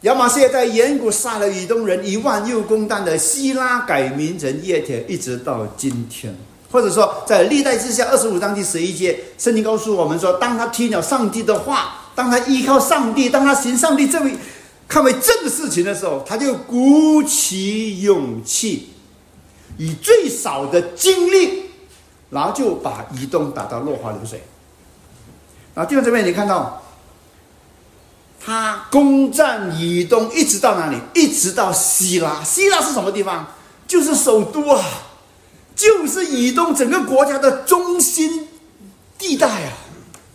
[0.02, 6.36] 亚马逊在远古杀了以东人一万，又攻占了希拉，改名成叶铁，一直到今天。
[6.72, 14.34] 或者说，在历代之下二十五章第十一节，圣经告诉我们说，当他听了上帝的话，当他依靠上帝，当他行上帝这位
[14.88, 18.88] 看为正的事情的时候，他就鼓起勇气。
[19.78, 21.64] 以最少的精力，
[22.30, 24.44] 然后就把移动打到落花流水。
[25.74, 26.82] 然后第二这边你看到，
[28.44, 30.98] 他攻占以东，一直到哪里？
[31.14, 32.44] 一直到希腊。
[32.44, 33.48] 希腊是什么地方？
[33.88, 34.84] 就是首都啊，
[35.76, 38.48] 就是以东整个国家的中心
[39.18, 39.74] 地带啊。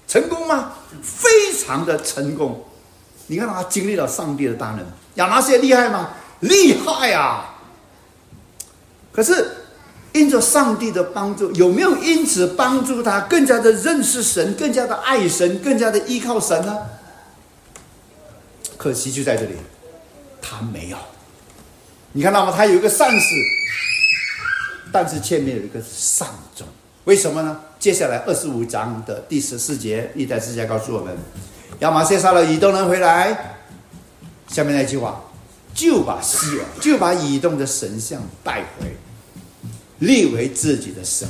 [0.07, 0.73] 成功吗？
[1.03, 2.65] 非常的成功。
[3.27, 6.11] 你看他经历了上帝的大能，亚拿些厉害吗？
[6.41, 7.56] 厉害啊！
[9.17, 9.51] 可是，
[10.13, 16.77] 因着上帝的帮助，有没有因此帮助他更加的认识神，更加的爱神，更加的依靠神呢？
[18.77, 19.55] 可惜就在这里，
[20.43, 20.99] 他没有。
[22.13, 22.53] 你看到吗？
[22.55, 23.35] 他有一个善事，
[24.93, 26.67] 但是前面有一个善终。
[27.05, 27.59] 为什么呢？
[27.79, 31.17] 接下来二十五章的第十四节，历代之下告诉我们：
[31.79, 33.59] 亚玛谢杀了以东人回来，
[34.49, 35.23] 下面那句话，
[35.75, 38.97] 就把希尔，就把以东的神像带回。
[40.01, 41.27] 立为自己的神，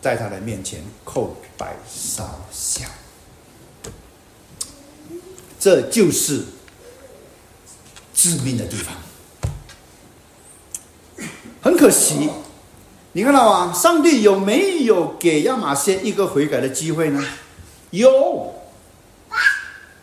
[0.00, 2.88] 在他的面前叩拜烧香，
[5.60, 6.44] 这就是
[8.12, 8.94] 致命的地方。
[11.62, 12.30] 很可惜，
[13.12, 13.72] 你看到吗？
[13.72, 17.24] 上帝有没有给亚马逊一个悔改的机会呢？
[17.90, 18.54] 有。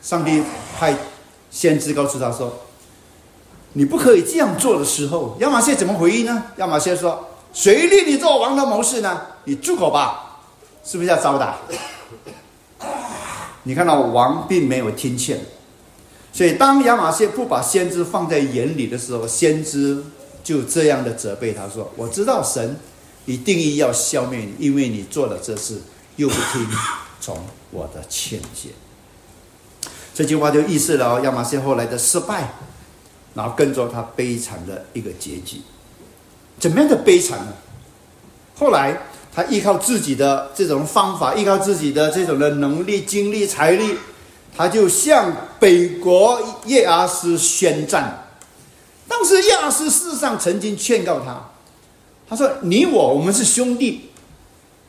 [0.02, 0.42] 上帝
[0.80, 0.96] 派
[1.52, 2.68] 先知告诉他说
[3.74, 7.28] ：“你不可以这样做的时候，亚马逊怎么回应呢？”亚马逊说。
[7.58, 9.20] 谁立你做王的谋士呢？
[9.46, 10.42] 你住口吧，
[10.86, 11.58] 是不是要招打？
[13.64, 15.40] 你看到王并没有听劝，
[16.32, 20.04] 所以当亚玛谢不把先知放在眼里的时候，先知
[20.44, 22.78] 就这样的责备他说：“我知道神
[23.26, 25.82] 一定义要消灭你，因为你做了这事，
[26.18, 26.64] 又不听
[27.20, 28.70] 从我的劝诫。”
[30.14, 32.54] 这句话就预示了亚玛谢后来的失败，
[33.34, 35.62] 然后跟着他悲惨的一个结局。
[36.60, 37.54] 怎么样的悲惨呢？
[38.58, 38.98] 后来
[39.34, 43.96] 他依靠自己的这种方法，依靠自己的这种的能力、精力、财力，
[44.58, 48.24] 他就向北国叶阿斯宣战。
[49.08, 51.40] 当时叶阿斯事实上曾经劝告他，
[52.28, 54.10] 他说：“你我我们是兄弟，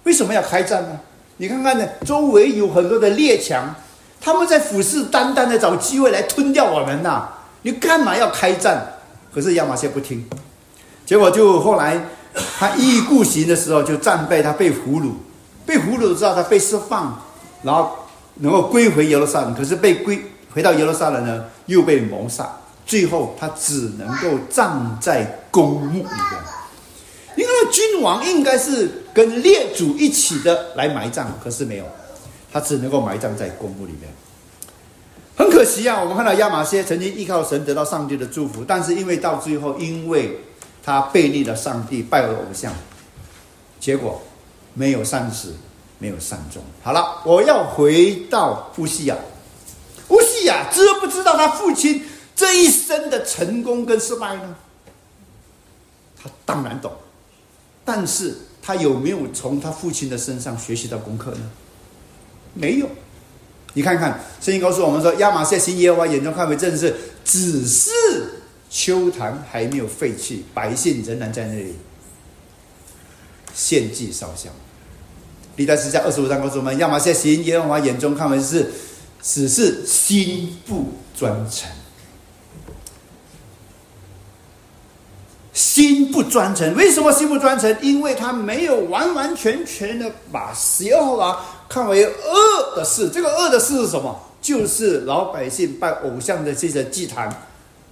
[0.04, 0.98] 为什么要开战呢？
[1.36, 3.74] 你看看呢，周围有很多的列强，
[4.18, 7.28] 他们在虎视眈眈的找机会来吞掉我们呐！
[7.62, 8.94] 你干嘛要开战？
[9.32, 10.26] 可是亚马逊不听。”
[11.08, 11.98] 结果就后来，
[12.58, 15.12] 他一意孤行的时候就战败，他被俘虏，
[15.64, 17.18] 被俘虏之后他被释放，
[17.62, 17.96] 然后
[18.34, 19.54] 能够归回耶路撒冷。
[19.54, 20.22] 可是被归
[20.52, 22.46] 回到耶路撒冷呢，又被谋杀，
[22.84, 26.06] 最后他只能够葬在公墓里面。
[27.36, 31.86] 因为君王应该是跟列祖一起的来埋葬，可是没有，
[32.52, 34.12] 他只能够埋葬在公墓里面。
[35.38, 40.38] 很可惜啊，我们看到亚玛谢曾经依靠神得到上帝的祝福，但是因为到最后因为。
[40.82, 42.72] 他背离了上帝，拜了偶像，
[43.78, 44.22] 结果
[44.74, 45.54] 没有善始，
[45.98, 46.62] 没有善终。
[46.82, 49.16] 好了，我要回到乌西亚。
[50.08, 52.02] 乌西亚知不知道他父亲
[52.34, 54.56] 这一生的成功跟失败呢？
[56.22, 56.90] 他当然懂，
[57.84, 61.50] 但是他有没有从他父亲的身上学习到功课呢？
[62.54, 62.88] 没有。
[63.74, 68.37] 你看看，圣经告诉我们说，亚马逊行耶和华眼中看为正事，只是
[68.70, 71.74] 秋坛还没有废弃，百姓仍然在那里
[73.54, 74.52] 献祭烧香。
[75.56, 78.70] 历代史下二十五章告诉我们，亚玛谢行耶和华眼中看为是，
[79.22, 81.68] 只是心不专诚。
[85.52, 87.76] 心不专诚，为什么心不专诚？
[87.82, 91.36] 因为他没有完完全全的把邪恶
[91.68, 93.10] 看为恶的事。
[93.10, 94.20] 这个恶的事是什么？
[94.40, 97.28] 就是老百姓拜偶像的这些祭坛，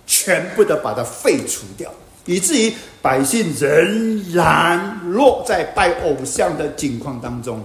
[0.07, 1.93] 全部的把它废除掉，
[2.25, 7.65] 以至于百姓仍然落在拜偶像的境况当中。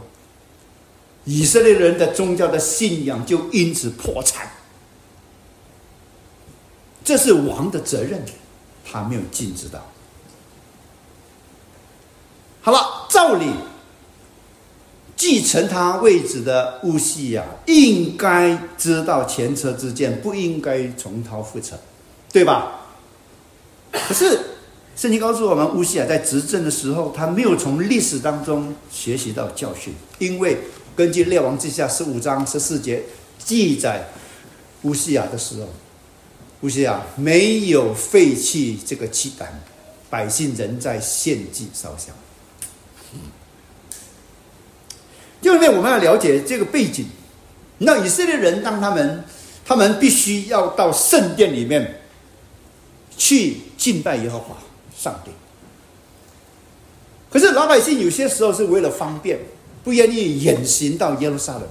[1.24, 4.50] 以色列人的宗教的信仰就因此破产。
[7.04, 8.20] 这是王的责任，
[8.84, 9.86] 他没有尽知道。
[12.62, 13.48] 好了，照理
[15.16, 21.80] 继承他位置的乌西呀，应该知道前车之鉴，不应该重蹈覆辙，
[22.32, 22.82] 对吧？
[23.92, 24.40] 可是
[24.96, 30.58] 圣经告诉我们，乌西亚在执政的时候，他没有从历史当中学习到教训，因为
[30.96, 33.04] 根据列王记下十五章十四节
[33.38, 34.08] 记载，
[34.84, 35.68] 乌西亚的时候，
[36.62, 39.62] 乌西亚没有废弃这个祭坛，
[40.10, 42.16] 百姓仍在献祭烧香。
[45.42, 47.08] 因为我们要了解这个背景，
[47.80, 49.24] 那以色列人当他们，
[49.66, 52.01] 他们必须要到圣殿里面
[53.22, 54.58] 去敬拜耶和华
[54.98, 55.30] 上帝。
[57.30, 59.38] 可是老百姓有些时候是为了方便，
[59.84, 61.64] 不愿意远行到耶路撒冷，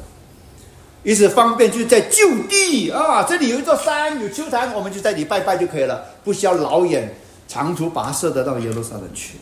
[1.02, 7.12] 于是方便就在就地啊，这里有一座山，有秋坛，我们就在里拜拜就可以了，不需要老远
[7.48, 9.38] 长途跋涉的到耶路撒冷去。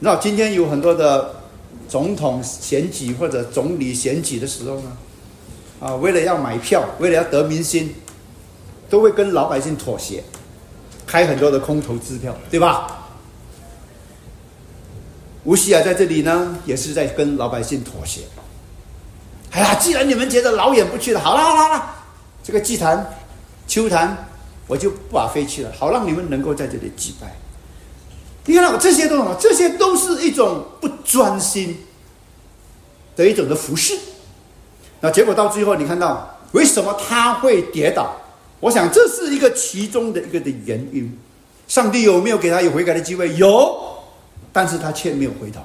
[0.00, 1.36] 那今天有很多的。
[1.88, 4.96] 总统选举或者总理选举的时候呢，
[5.80, 7.94] 啊，为了要买票，为了要得民心，
[8.88, 10.22] 都会跟老百姓妥协，
[11.06, 12.94] 开很多的空头支票，对吧？
[15.44, 18.22] 吴锡亚在这里呢，也是在跟老百姓妥协。
[19.50, 21.94] 哎呀，既然你们觉得老远不去了，好了好了好了，
[22.42, 23.14] 这个祭坛、
[23.66, 24.26] 秋坛，
[24.66, 27.34] 我就不把飞去了，好让你们能够在这里祭拜。
[28.44, 29.36] 你看到这些都什么？
[29.40, 31.78] 这些都是一种不专心
[33.16, 33.98] 的一种的服饰。
[35.00, 38.14] 那结果到最后，你看到为什么他会跌倒？
[38.60, 41.16] 我想这是一个其中的一个的原因。
[41.68, 43.34] 上帝有没有给他有悔改的机会？
[43.36, 43.76] 有，
[44.52, 45.60] 但是他却没有回头。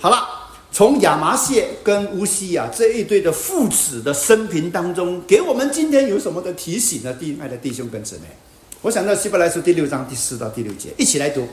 [0.00, 0.26] 好了，
[0.72, 7.12] 从亚麻谢跟乌西亚这一对的父子的生平当中，给我们今天有什么的提醒呢？
[7.12, 8.22] 弟爱的弟兄跟姊妹，
[8.80, 11.46] 我想到希伯来书第六章第四到第六节，一起来读。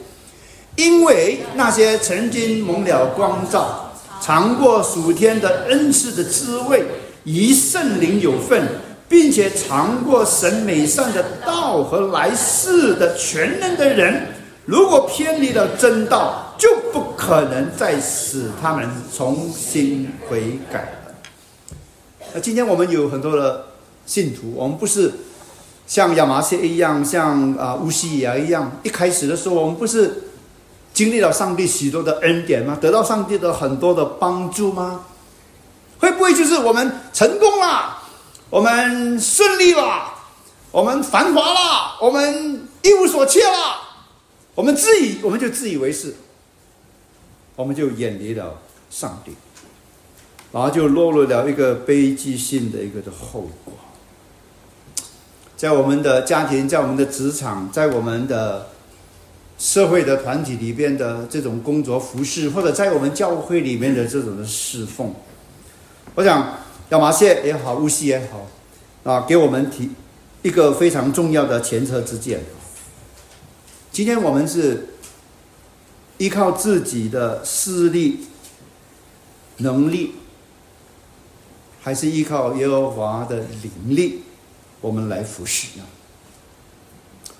[0.75, 6.83] 因为那些曾经蒙了光照、尝过属天的恩赐的滋味，
[7.25, 8.65] 与圣灵有份，
[9.13, 14.25] 并且尝过神美善的道和来世的全能的人，
[14.65, 21.77] 如果偏离了真道，就不可能再使他们重新悔改了。
[22.33, 23.65] 那今天我们有很多的
[24.07, 25.13] 信徒，我们不是
[25.85, 30.23] 像亚麻谢一样，像啊乌西雅一样，一开始的时候我们不是。
[30.91, 32.77] 经历了上帝许多的恩典吗？
[32.79, 35.01] 得到上帝的很多的帮助吗？
[35.99, 38.02] 会不会就是我们成功了，
[38.53, 40.13] 我们顺利了，
[40.69, 43.81] 我们繁华了，我们一无所缺了，
[44.53, 46.13] 我们自以我们就自以为是，
[47.55, 49.31] 我们就远离了上帝，
[50.51, 53.73] 然后就落入了一个悲剧性的一个的后果，
[55.57, 58.67] 在我们的家庭，在我们的职场，在我们的。
[59.59, 65.13] 社会的团体里边的这种工作服饰，或者在我们教会里面的这种的侍奉，
[66.15, 66.57] 我想
[66.89, 69.89] 亚麻谢也好，乌西也好，啊，给我们提
[70.41, 72.41] 一个非常重要的前车之鉴。
[73.91, 74.89] 今天我们是
[76.17, 78.25] 依靠自己的势力、
[79.57, 80.15] 能力，
[81.81, 84.21] 还是依靠耶和华的灵力，
[84.81, 85.85] 我们来服侍呢？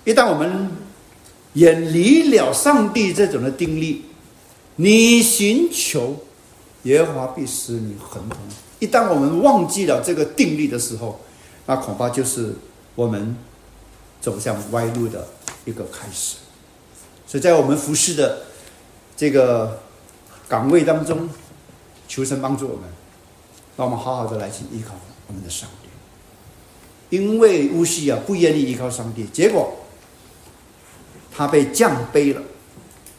[0.04, 0.70] 一旦我们
[1.52, 4.04] 远离了上帝这种的定力，
[4.76, 6.24] 你寻求
[6.82, 8.38] 耶和华必使你亨通。
[8.84, 11.18] 一旦我们忘记了这个定力的时候，
[11.64, 12.54] 那恐怕就是
[12.94, 13.34] 我们
[14.20, 15.26] 走向歪路的
[15.64, 16.36] 一个开始。
[17.26, 18.42] 所以在我们服侍的
[19.16, 19.80] 这个
[20.46, 21.30] 岗位当中，
[22.06, 22.84] 求神帮助我们，
[23.76, 24.94] 让我们好好的来去依靠
[25.28, 25.88] 我们的上帝。
[27.16, 29.76] 因为乌西啊不愿意依靠上帝，结果。
[31.36, 32.40] 他被降卑了，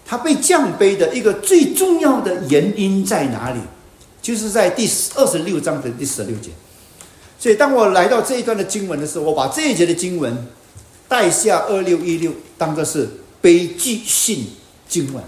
[0.05, 3.59] 他被降卑的一个最重要的原因在哪里？
[4.25, 6.49] 就是在第二十六章的第十六节。
[7.37, 10.47] 所以，当我来到这一段的经文的时候，我把这一节的经文
[11.07, 13.07] 带下二六一六，当做是
[13.39, 14.47] 悲剧性
[14.89, 15.23] 经文，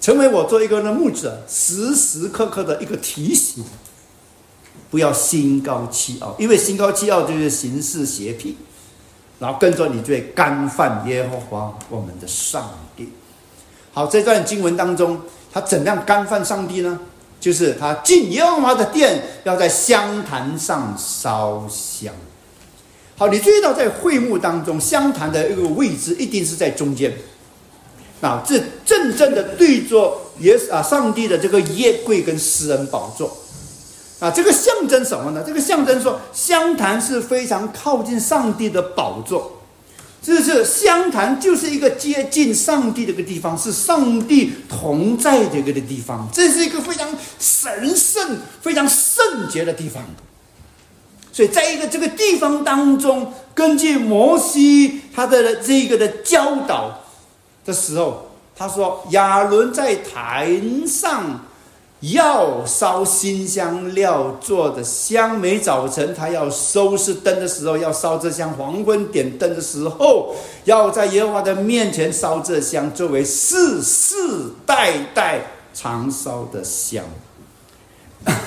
[0.00, 3.62] 成为我做一个人的牧者时时刻刻的一个提醒：
[4.90, 8.56] 不要心高气傲，因为心高气傲就是行事邪僻，
[9.38, 13.10] 然后跟着你就会干犯耶和华我们的上帝。
[13.92, 15.20] 好，这段经文当中，
[15.52, 16.98] 他怎样干犯上帝呢？
[17.44, 22.10] 就是他进耶和华的殿，要在香坛上烧香。
[23.18, 27.12] 好，你注意到在会幕当中，香坛的一个位置一定是在中间。
[28.22, 33.36] 啊，这正正的对着耶啊上帝的这个耶柜跟施恩宝座。
[34.20, 35.44] 啊，这个象征什么呢？
[35.46, 39.52] 这个象征说，香坛是非常靠近上帝的宝座。
[40.24, 46.26] 这是香坛，就是一个接近上帝的一个地方，是上帝同在的一个的地方。
[46.32, 47.06] 这是一个非常
[47.38, 50.02] 神圣、非常圣洁的地方。
[51.30, 57.04] 所以，在一个这个地方当中，根据摩西他的这个的教导
[57.66, 60.48] 的时候，他说亚伦在台
[60.86, 61.44] 上。
[62.12, 70.34] 要烧新香料做的香，每早晨他要收拾灯的时候，要烧这香；黄昏点灯的时候，
[70.64, 74.16] 要在耶和华的面前烧这香，作为世世
[74.66, 75.40] 代代
[75.72, 77.04] 常烧的香。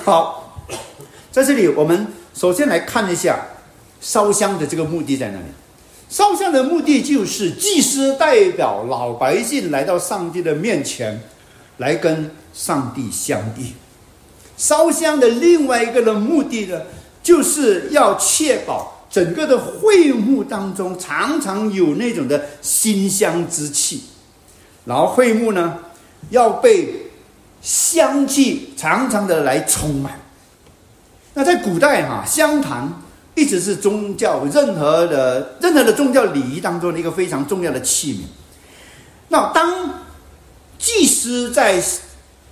[0.04, 0.62] 好，
[1.32, 3.44] 在这里我们首先来看一下
[4.00, 5.46] 烧香的这个目的在哪里。
[6.08, 11.20] 烧香的目的就是祭司代表老百姓来到上帝的面前，
[11.78, 12.30] 来跟。
[12.58, 13.70] 上帝相遇，
[14.56, 16.80] 烧香的另外一个的目的呢，
[17.22, 24.02] 就是要确保整个的会幕当中常常有那种的馨香之气，
[24.84, 25.78] 然后会幕呢
[26.30, 27.12] 要被
[27.62, 30.20] 香气常常的来充满。
[31.34, 32.92] 那在古代哈，香坛
[33.36, 38.22] 一直是宗教任何的任何的宗教礼仪当中的一个非常重要的器皿。
[39.28, 40.00] 那当
[40.76, 41.80] 祭司在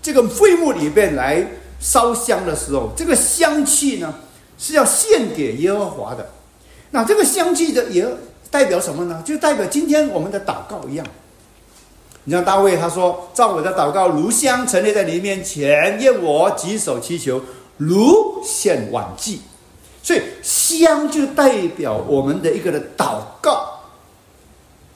[0.06, 1.44] 这个会幕里边来
[1.80, 4.14] 烧香的时候，这个香气呢
[4.56, 6.24] 是要献给耶和华的。
[6.92, 8.06] 那这个香气的也
[8.48, 9.20] 代表什么呢？
[9.26, 11.04] 就代表今天我们的祷告一样。
[12.22, 17.42] 你像大卫他说：“照我的祷告如香陈列在你面前，愿我举手祈求，
[17.76, 19.40] 如献晚祭。”
[20.04, 23.80] 所以香就代表我们的一个的祷告，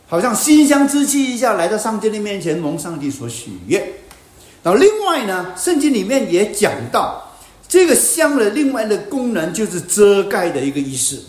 [0.06, 3.92] 好像馨香之气一下来到上帝的面前，蒙上帝所喜悦。
[4.62, 7.32] 然后，另外呢，圣经里面也讲到，
[7.66, 11.20] 这个香的另外的功能就是遮盖的一个仪式。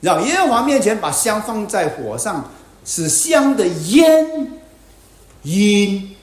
[0.00, 2.50] 让耶和华面前把香放在火上，
[2.86, 4.50] 使香的烟
[5.42, 6.16] 因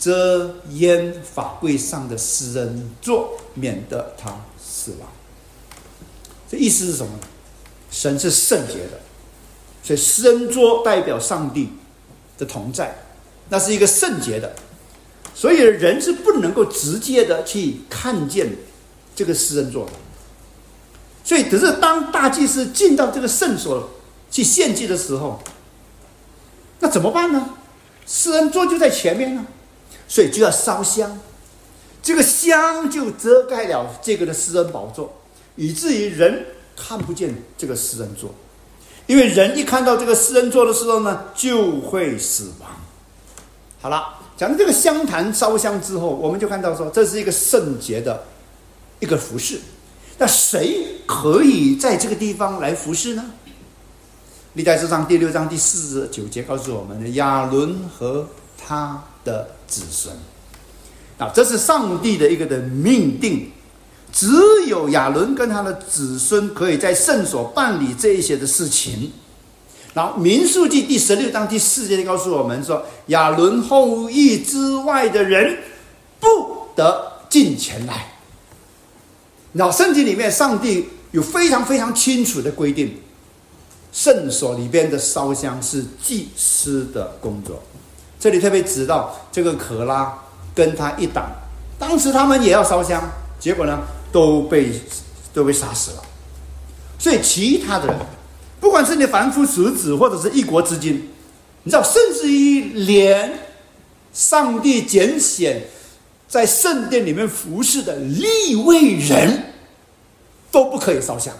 [0.00, 5.08] 遮烟法柜上的诗人座，免得他死亡。
[6.50, 7.12] 这意思是什么？
[7.90, 9.00] 神是圣洁的，
[9.82, 11.70] 所以诗人桌代表上帝
[12.36, 12.94] 的同在，
[13.48, 14.52] 那是一个圣洁的。
[15.38, 18.56] 所以人是不能够直接的去看见
[19.14, 19.92] 这个施恩座的。
[21.22, 23.88] 所以，可是当大祭司进到这个圣所
[24.32, 25.40] 去献祭的时候，
[26.80, 27.50] 那怎么办呢？
[28.04, 29.46] 施恩座就在前面呢，
[30.08, 31.16] 所以就要烧香。
[32.02, 35.20] 这个香就遮盖了这个的施恩宝座，
[35.54, 38.34] 以至于人看不见这个施恩座。
[39.06, 42.70] 因为人一看到这个施恩座的时候呢，就会死亡。
[43.80, 44.17] 好了。
[44.38, 48.22] 讲到这个香坛烧香之后，我们就看到说，这是一个圣洁的
[49.00, 49.58] 一个服饰。
[50.16, 53.24] 那谁可以在这个地方来服侍呢？
[54.54, 60.14] 历代志上第六章第四十九节告诉我们：亚伦和他的子孙。
[61.18, 63.50] 啊，这是上帝的一个的命定，
[64.12, 64.28] 只
[64.68, 69.10] 有亚伦跟他的子孙可以在圣所办理这一些的事情。
[69.98, 75.58] 然后《民数记》第十六章第四节就告诉我们说：“亚伦后裔之外的人
[76.20, 78.12] 不得进前来。”
[79.54, 82.96] 然后圣经里面，上帝有非常非常清楚的规定，
[83.90, 87.60] 圣所里边的烧香是祭司的工作。
[88.20, 90.16] 这里特别指到这个可拉
[90.54, 91.28] 跟他一党，
[91.76, 93.02] 当时他们也要烧香，
[93.40, 93.80] 结果呢
[94.12, 94.80] 都被
[95.34, 96.02] 都被杀死了。
[97.00, 97.96] 所以其他的人。
[98.60, 101.08] 不管是你凡夫俗子，或者是一国之君，
[101.62, 103.38] 你知道，甚至于连
[104.12, 105.62] 上帝拣选
[106.28, 109.52] 在圣殿里面服侍的立位人
[110.50, 111.34] 都不可以烧香。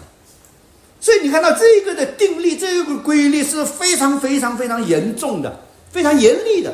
[1.01, 5.65] 所以你看到这个的定力，这个规律是非常非常非常严重的。
[5.91, 6.71] 非常严厉的，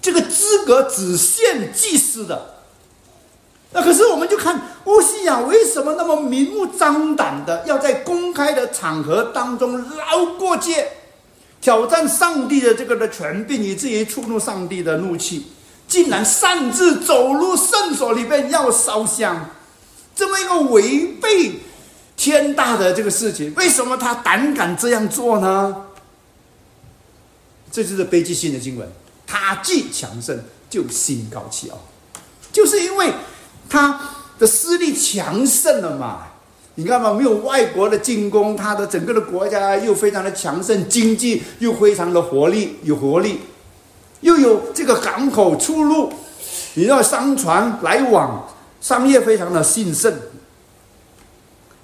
[0.00, 2.49] 这个资格只限祭司的。
[3.72, 10.90] 那可是我们就看乌西亚为什么那么明目张胆的要在公开的场合当中捞过界，
[11.60, 15.46] 挑战上帝的这个的权柄，以至于触怒上帝的怒气，
[15.86, 19.50] 竟然擅自走入圣所里面要烧香，
[20.16, 21.60] 这么一个违背
[22.16, 25.84] 天大的这个事情，为什么他胆敢这样做呢？
[27.70, 28.90] 这就是悲剧性的经文，
[29.28, 31.78] 他既强盛，就心高气傲，
[32.50, 33.12] 就是因为。
[33.70, 33.98] 他
[34.38, 36.26] 的势力强盛了嘛？
[36.74, 43.40] 你看嘛，没有外国的进攻，他的整个的国家又非常的强盛，经济又非常的活力，有活力，
[44.20, 46.12] 又有这个港口出入，
[46.74, 48.48] 你知道商船来往，
[48.80, 50.14] 商业非常的兴盛，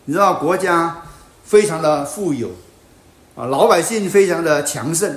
[0.07, 1.03] 你知道国家
[1.45, 2.49] 非常的富有，
[3.35, 5.15] 啊，老百姓非常的强盛。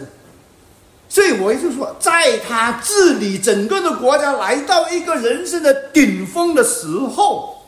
[1.12, 7.66] 所以我就说，在他治理整个的国家来到一个人生的顶峰的时候，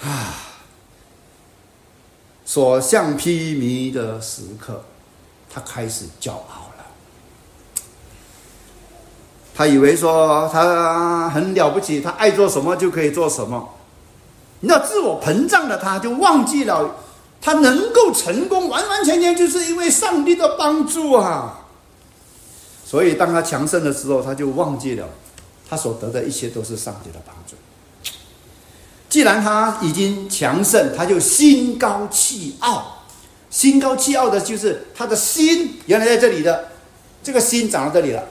[0.00, 0.34] 啊，
[2.44, 4.84] 所向披靡的时刻，
[5.52, 6.84] 他开始骄傲了。
[9.52, 13.70] 他以为说他很了不起，他爱做什么就可以做什么。
[14.60, 16.94] 那自我膨胀的他，就忘记了
[17.42, 21.62] 他能够成功，完完全全就是因为上帝的帮助啊。
[22.94, 25.04] 所以，当他强盛的时候，他就忘记了，
[25.68, 27.56] 他所得的一切都是上帝的帮助。
[29.08, 33.02] 既然他已经强盛，他就心高气傲。
[33.50, 36.68] 心高气傲的就是他的心原来在这里的，
[37.20, 38.22] 这个心长到这里了，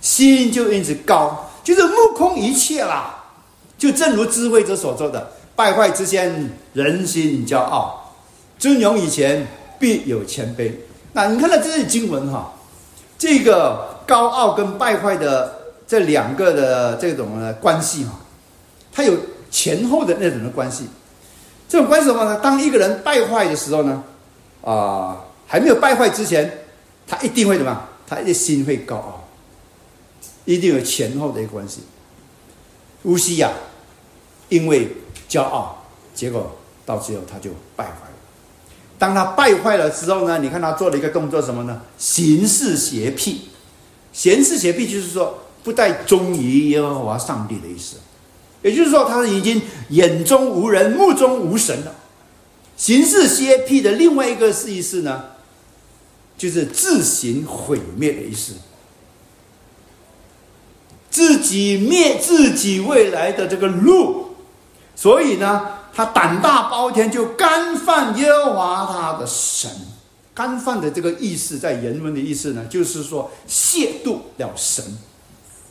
[0.00, 3.24] 心就因此高，就是目空一切啦。
[3.78, 8.18] 就正如智慧者所说的：“败坏之前，人心骄傲；
[8.58, 9.46] 尊荣以前，
[9.78, 10.72] 必有谦卑。”
[11.14, 12.52] 那你看到这些经文哈？
[13.20, 15.54] 这个高傲跟败坏的
[15.86, 18.18] 这两个的这种呢关系哈，
[18.90, 19.14] 它有
[19.50, 20.88] 前后的那种的关系。
[21.68, 22.40] 这种关系什么呢？
[22.42, 24.02] 当一个人败坏的时候呢，
[24.64, 26.50] 啊，还没有败坏之前，
[27.06, 27.88] 他一定会怎么样？
[28.08, 29.28] 他的心会高傲，
[30.46, 31.82] 一定有前后的一个关系。
[33.02, 33.52] 乌西亚
[34.48, 34.88] 因为
[35.28, 36.50] 骄傲，结果
[36.86, 38.09] 到最后他就败坏。
[39.00, 40.40] 当他败坏了之后呢？
[40.40, 41.80] 你看他做了一个动作什么呢？
[41.96, 43.48] 行事邪僻，
[44.12, 47.96] 行事邪僻就是说不带忠于耶和华上帝的意思，
[48.60, 51.94] 也就是说他已经眼中无人，目中无神了。
[52.76, 55.24] 行事邪僻的另外一个意思呢，
[56.36, 58.52] 就是自行毁灭的意思，
[61.10, 64.34] 自己灭自己未来的这个路，
[64.94, 65.79] 所以呢。
[65.94, 69.70] 他胆大包天，就干犯耶和华他的神。
[70.32, 74.84] 干犯的这个意思，在原文的意思呢，就是说亵渎了神，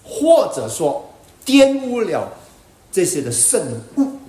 [0.03, 1.09] 或者说
[1.45, 2.29] 玷污了
[2.91, 3.61] 这些的圣
[3.95, 4.19] 物。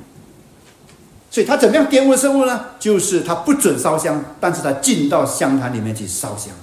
[1.30, 2.66] 所以他怎么样玷污圣物呢？
[2.78, 6.55] 就是他不准烧香，但是他进到香坛里面去烧香。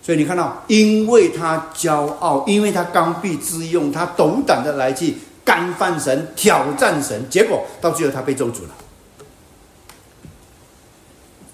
[0.00, 5.16] 所以你看到，因为他骄傲，因为他刚愎自用，他斗胆的来去。
[5.44, 8.74] 干犯神，挑战神，结果到最后他被咒诅了。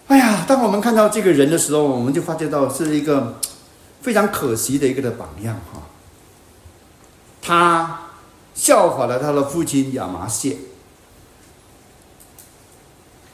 [0.08, 3.38] 哎呀，当我们看到这个人的时候，我们就发觉到是一个
[4.00, 5.82] 非常可惜的一个的榜样哈。
[7.42, 8.00] 他
[8.54, 10.56] 效法了他的父亲亚麻谢，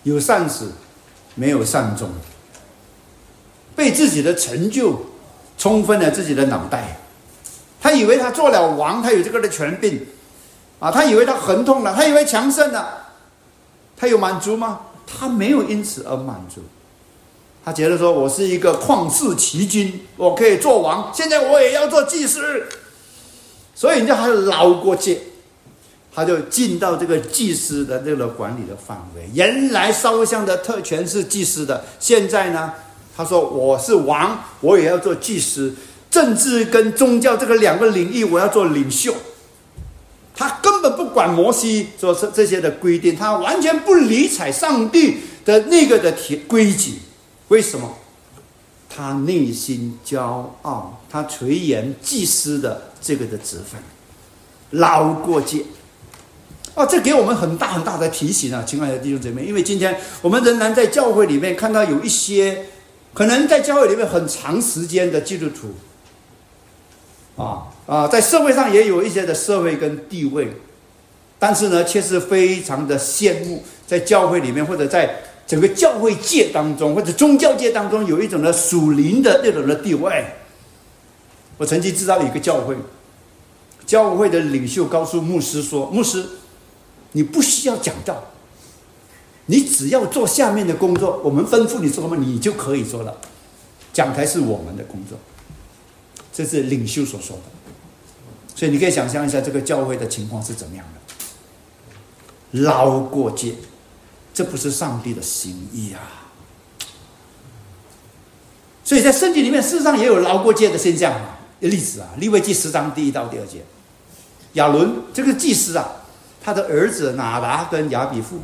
[0.03, 0.71] 有善始，
[1.35, 2.11] 没有善终，
[3.77, 5.07] 被自己的成就
[5.57, 6.99] 冲昏了自己的脑袋。
[7.81, 10.05] 他以为他做了王，他有这个的权柄。
[10.85, 13.07] 啊，他以为他很痛了，他以为强盛了，
[13.97, 14.81] 他有满足吗？
[15.07, 16.61] 他没有因此而满足，
[17.65, 22.67] 他觉得说我是一个旷世奇君，我可以做王，现在我也要做祭司，
[23.75, 25.23] 所以人家还捞过界，
[26.15, 29.31] 他就进到这个祭司的这个管理的范围。
[29.33, 32.75] 原来烧香的特权是祭司的，现在呢，
[33.17, 35.75] 他说我是王，我也要做祭司，
[36.11, 39.15] 政治跟宗教这个两个领域，我要做领袖。
[40.37, 46.95] 他根本不管摩西说这这些的规定，他完全不理睬上帝的那个的铁规矩。
[47.49, 47.99] 为什么？
[48.97, 50.21] 他内心骄
[50.63, 53.81] 傲，他垂涎祭司的这个的职分，
[54.71, 55.65] 捞过界。
[56.75, 62.67] 哦，这给我们很大很大的提醒啊，亲爱的弟兄姊妹，因为今天我们仍然在教会里面看到有一些
[63.13, 65.75] 可能在教会里面很长时间的基督徒。
[67.37, 70.49] 啊啊，在社会上也有一些的社会跟地位，
[71.39, 75.17] 但是呢，却是非常的羡慕在教会里面或者在
[75.47, 80.25] 整个教会界当中，或者宗教界当中，有一种的属灵的那种的地位。
[81.59, 82.75] 我曾经知道一个教会，
[83.85, 86.25] 教会的领袖告诉牧师说：“牧师，
[87.13, 88.25] 你不需要讲道，
[89.47, 93.19] 你只要做下面的工作，我们吩咐你做什么，你就可以做了。
[93.93, 95.19] 讲台是我们的工作。”
[96.35, 97.43] 这是领袖所说的。
[98.55, 102.61] 所以你可以想象一下，这个教会的情况是怎么样的？
[102.63, 103.55] 捞过界，
[104.35, 106.31] 这不是上帝的心意啊！
[108.85, 111.39] 所以在圣经里面，事实上也有捞过界的现象啊。
[111.61, 113.65] 例子啊，利未记十章第一到第二节，
[114.53, 115.89] 亚伦这个祭司啊，
[116.43, 118.41] 他的儿子拿达跟亚比富，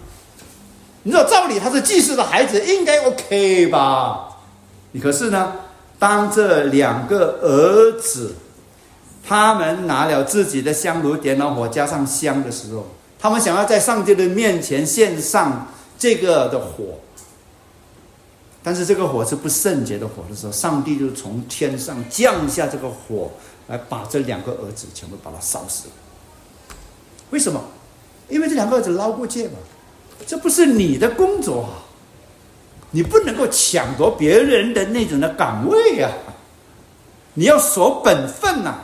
[1.02, 4.38] 你知道照理他是祭司的孩子，应该 OK 吧？
[4.92, 5.54] 你可是呢，
[6.00, 8.34] 当这两个儿子，
[9.22, 12.86] 他们拿了自己的香炉点了火，加上香的时候，
[13.18, 16.98] 他们想要在上帝的面前献上这个的火。
[18.62, 23.30] 但是这个火是不圣洁的火的时候，上帝就从天上降下这个火，
[23.68, 25.94] 来把这两个儿子全部把它烧死了。
[27.30, 27.62] 为什么？
[28.28, 29.54] 因为这两个儿子捞过界嘛，
[30.26, 31.82] 这不是你的工作啊，
[32.92, 36.10] 你不能够抢夺别人的那种的岗位呀，
[37.34, 38.78] 你要守本分呐。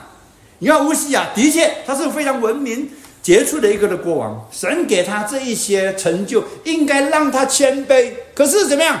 [0.59, 2.89] 你看乌西亚的确他是非常文明
[3.21, 8.13] 杰出的一个的国王，神给他这一些成就，应该让他谦卑。
[8.33, 8.99] 可是怎么样？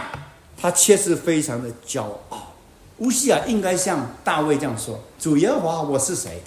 [0.59, 2.53] 他确实非常的骄傲，
[2.97, 6.41] 乌西亚应该像大卫这样说：“主耶和华，我是谁？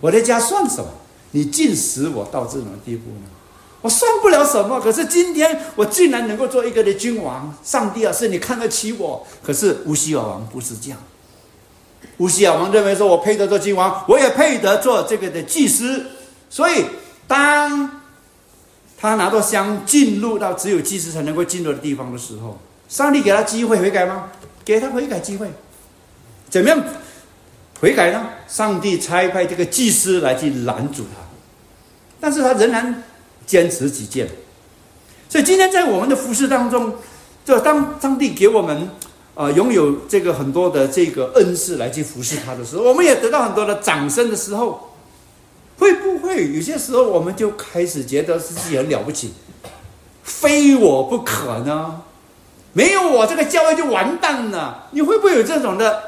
[0.00, 0.86] 我的家算什么？
[1.30, 3.26] 你竟使我到这种地步呢？
[3.82, 4.80] 我算不了什么。
[4.80, 9.26] 可是今天我竟然能够做一个的君王，上帝啊，是你看得起我。
[9.42, 10.98] 可是乌西亚王不是这样，
[12.16, 16.06] 乌西亚王认为说我配得做君王，我也配得做这个的祭司。
[16.48, 16.86] 所以
[17.26, 18.00] 当
[18.96, 22.58] 他拿着香进入到只有祭司才能够进入的地方的时候。”
[22.88, 24.28] 上帝给他机会悔改吗？
[24.66, 25.50] 给他悔改机会，
[26.50, 26.78] 怎么样
[27.80, 28.28] 悔改呢？
[28.46, 31.22] 上帝差派这个祭司来去拦阻他，
[32.20, 33.02] 但是他仍然
[33.46, 34.28] 坚持己见。
[35.28, 36.94] 所以今天在我们的服饰当中，
[37.44, 38.90] 就当上帝给我们
[39.34, 44.94] 啊拥有这个很多的这个恩赐来去服侍他的时候，我们也得到很多的掌声的时候，
[45.78, 49.32] 会不会有些时候我们就开始觉得自己很了不起，
[50.22, 52.02] 非我不可呢？
[52.74, 54.88] 没有我，这个教会就完蛋了。
[54.92, 56.02] 你会不会有这种的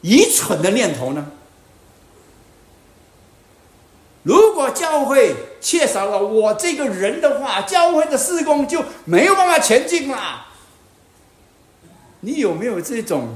[0.00, 1.26] 愚蠢的念头呢？
[4.22, 10.46] 如果教会缺少了我这个人的话，教会的施工就没有办法前进了。
[12.20, 13.34] 你有没有这种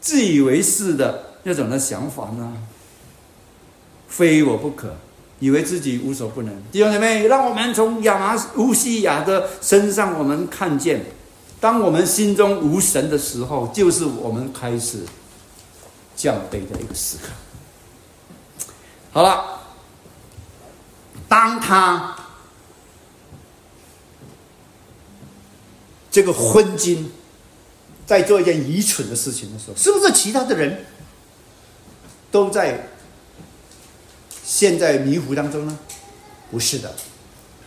[0.00, 2.52] 自以为是的那种的想法呢？
[4.06, 4.96] 非我不可，
[5.38, 6.62] 以为自己无所不能。
[6.70, 11.06] 弟兄姐妹，让我们从亚麻乌西亚的身上，我们看见。
[11.58, 15.04] 当我们心中无神的时候，就是我们开始
[16.16, 17.28] 降卑的一个时刻。
[19.12, 19.59] 好了，
[21.30, 22.16] 当他
[26.10, 27.08] 这个昏君
[28.04, 30.84] 在做一件愚蠢的事情的时候，是不是其他的人
[32.32, 32.88] 都在
[34.44, 35.78] 陷在迷糊当中呢？
[36.50, 36.92] 不是的。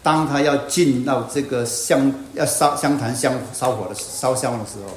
[0.03, 4.91] 当他要进到这个香要烧香坛香烧火的烧香的时候，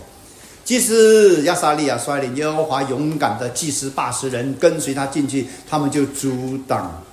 [0.64, 7.05] 祭司亚撒利亚率领耶和华勇敢的祭司八十人跟随他进去，他们就阻挡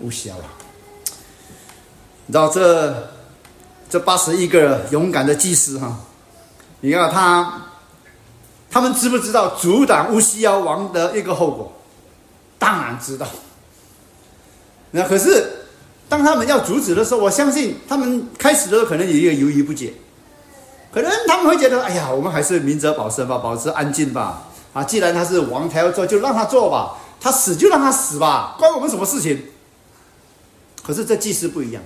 [0.00, 0.44] 乌西亚王。
[2.26, 3.08] 你知道这
[3.88, 5.96] 这八十一个勇敢的祭司哈？
[6.80, 7.62] 你看他，
[8.70, 11.72] 他们知不知道阻挡乌西亚王的一个后果？
[12.58, 13.26] 当然知道。
[14.90, 15.52] 那可是。
[16.08, 19.92] 当他们要阻止的时候，我相信他们开始的时候可能也有犹豫不决，
[20.92, 24.44] 可能他们会觉得：“哎呀，我们还是明哲保身吧，保持安静吧。
[24.72, 29.42] 啊，既然他是王，他要做就让他做吧，他死就让他死吧，关我们什么事情？”
[30.86, 31.82] 可是这祭司不一样，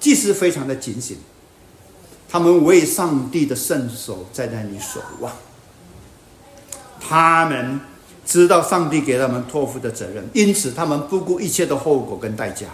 [0.00, 1.18] 祭司非常的警醒，
[2.28, 5.32] 他们为上帝的圣手在那里守望，
[7.00, 7.80] 他们
[8.26, 12.66] 知道上帝给他们托付的责任，因此他们不顾一切的后果跟代价。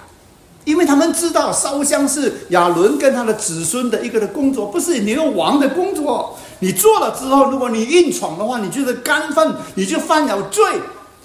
[0.65, 6.39] 因为他们知道烧香是亚伦跟他的子孙的一个的工作，不是你个王的工作。
[6.61, 10.63] 你做了之后，如果你硬闯的话，你就是干犯，你就犯了罪。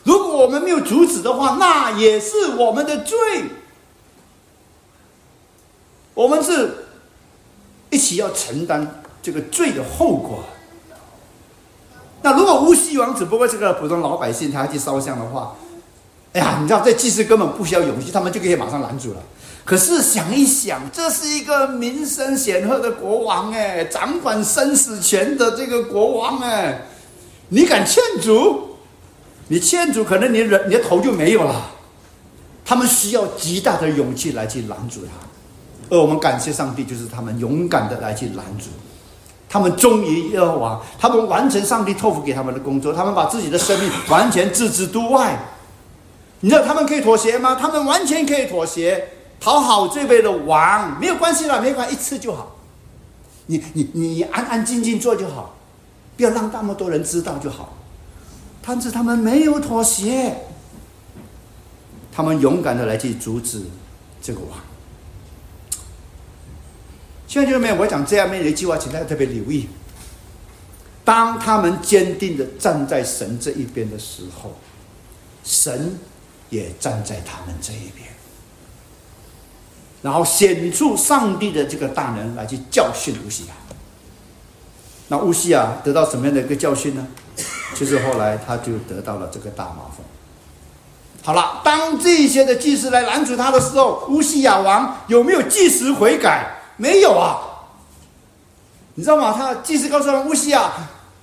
[0.04, 3.18] 如果我们没有阻止的话，那也是我们的罪。
[6.16, 6.88] 我们是
[7.92, 10.44] 一起要承担这个罪的后果。
[12.24, 15.56] 那如果乌西王只不过是个普通老百姓，他去烧香的话，
[16.34, 19.22] 哎呀，你知道这祭司根本不需要勇气，他们就可以马上拦住了。
[19.64, 26.88] 可是想一想，这是一个名声显赫的国王哎，掌管生死权的这个国王哎，
[27.50, 28.78] 你敢劝阻？
[29.50, 31.72] 你劝阻，可能你人你的头就没有了。
[32.66, 35.12] 他们需要极大的勇气来去拦阻他，
[35.90, 38.70] 而我们感谢上帝，就是他们勇敢的来去拦阻，
[39.48, 45.38] 他们忠于耶和华，他们完成上帝托付给他们的工作，他们把自己的生命完全置之度外。
[46.42, 47.56] 你知道他们可以妥协吗？
[47.56, 49.10] 他们完全可以妥协，
[49.40, 52.56] 讨好这位的王没有关系了，没关系，一次就好。
[53.48, 55.56] 你你你安安静静做就好，
[56.18, 57.74] 不要让那么多人知道就好。
[58.68, 60.36] 但是他们没有妥协。
[62.12, 63.62] 他们勇敢的来去阻止
[64.22, 64.58] 这个王。
[67.36, 69.68] 现在就是没有我讲这样面的一句话，请大家特别留意。
[71.04, 74.58] 当他们坚定的站在神这一边的时候，
[75.44, 76.00] 神
[76.50, 78.08] 也站在他们这一边，
[80.02, 83.54] 然后显出上帝的这个大能来去教训乌西亚。
[85.10, 87.06] 那乌西亚得到什么样的一个教训呢？
[87.76, 90.06] 就是后来他就得到了这个大麻风。
[91.22, 96.55] 好了，当这些的祭司来拦阻他的时候，乌西亚王有没有即时悔改？
[96.78, 97.40] 没有啊。
[98.96, 99.34] 你知道吗？
[99.38, 100.72] 他祭司告诉他乌西亚，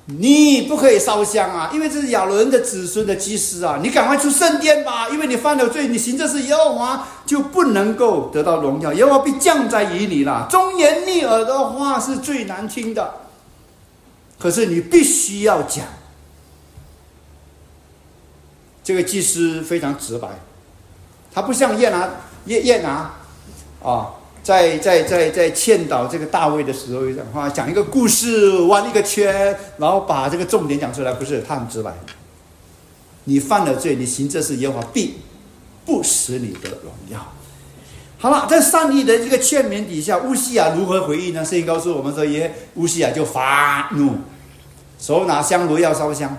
[0.04, 10.46] 你不可以烧香啊，因为这是亚伦的子孙的祭司啊，你赶快出圣殿吧，因为你犯了罪，你行这是耶和华就不能够得到荣耀，耶和华必降在于你了。
[10.50, 13.14] 忠言逆耳的话是最难听的，
[14.38, 15.86] 可是你必须要讲。
[18.84, 20.28] 这个祭司非常直白，
[21.32, 22.10] 他不像耶拿
[22.46, 23.12] 耶耶拿
[23.82, 24.10] 啊，
[24.42, 31.12] 在在在在劝导这个大卫的时候讲话，讲一个故事，弯一个圈，然后把这个重点讲出来。
[31.12, 31.94] 不是，他很直白。
[33.24, 35.18] 你犯了罪，你行这事，耶和华必
[35.86, 37.32] 不使你得荣耀。
[38.18, 41.44] 好了，在上帝的这个劝勉底下，乌西亚如何回应呢？
[41.44, 44.14] 圣经告诉我们说，耶乌西亚就发怒，
[44.98, 46.36] 手拿香炉要烧香。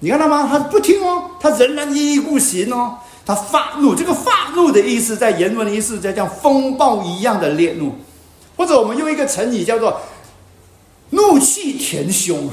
[0.00, 0.48] 你看到吗？
[0.48, 2.98] 他不听哦，他仍然一意孤行哦。
[3.28, 7.94] 他发怒，这个发怒的意思在原文的意思叫像风暴一样的烈怒，
[8.56, 10.00] 或者我们用一个成语叫做
[11.10, 12.48] 怒气填胸。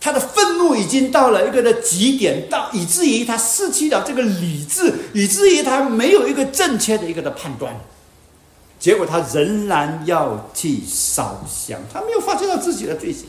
[0.00, 7.78] 他的愤怒已经到了一个的极点，到以至于他失去了这个理智，以至于他没有一个正确的一个的判断。
[8.78, 13.26] 结果他仍然要去烧香，他没有发现到自己的罪行，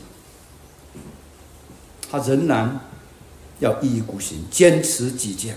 [2.10, 2.80] 他仍然。
[3.58, 5.56] 要一意孤行，坚持己见，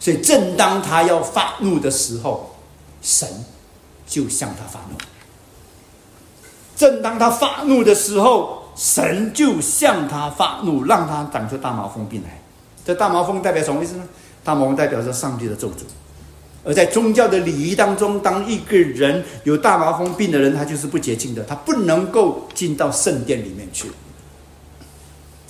[0.00, 2.56] 所以正当他要发怒的时候，
[3.00, 3.28] 神
[4.06, 4.96] 就向他发怒。
[6.74, 12.40] 正当他发怒的时候，神就向他发怒，让他长出大麻风病来。
[12.82, 14.08] 这大麻风代表什么意思呢？
[14.42, 15.82] 大麻风代表着上帝的咒诅。
[16.64, 23.90] 而在宗教的礼仪当中，当一个人有大麻风病的人，他就是不洁净的，他不能够进到圣殿里面去。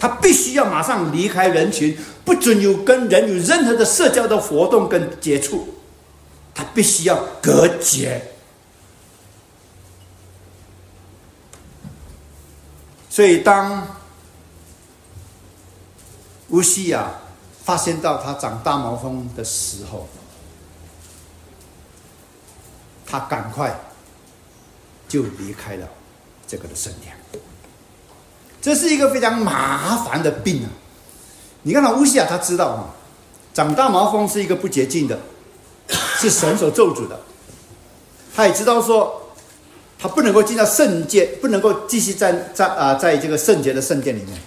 [0.01, 5.75] 他必须要马上离开人群，不准有跟人有任何的社交的活动跟接触，
[6.55, 8.33] 他必须要隔绝。
[13.11, 13.87] 所以，当
[16.49, 17.11] 乌西亚
[17.63, 20.09] 发现到他长大毛峰的时候，
[23.05, 23.79] 他赶快
[25.07, 25.87] 就离开了
[26.47, 27.15] 这个的圣殿。
[28.61, 30.69] 这是一个非常麻烦的病啊！
[31.63, 32.89] 你看到乌西亚，他知道啊，
[33.55, 35.19] 长大毛风是一个不洁净的，
[36.19, 37.19] 是神所咒诅的。
[38.35, 39.33] 他也知道说，
[39.99, 44.39] 他不能够进到圣界，不能够继续在在啊，在这个圣洁的圣殿里面。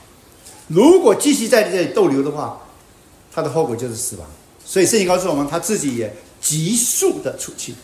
[0.68, 2.62] 如果继续在这里逗留的话，
[3.34, 4.28] 他的后果就是死亡。
[4.66, 7.76] 所以圣经告诉我们，他自己也急速的出去。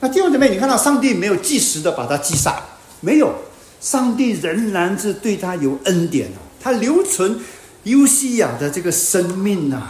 [0.00, 2.62] 那弟兄姊妹，你看到上帝没有及时的把他击杀，
[3.00, 3.32] 没有。
[3.80, 7.40] 上帝仍然是对他有恩典啊，他留存
[7.84, 9.82] 尤西亚的这个生命呐。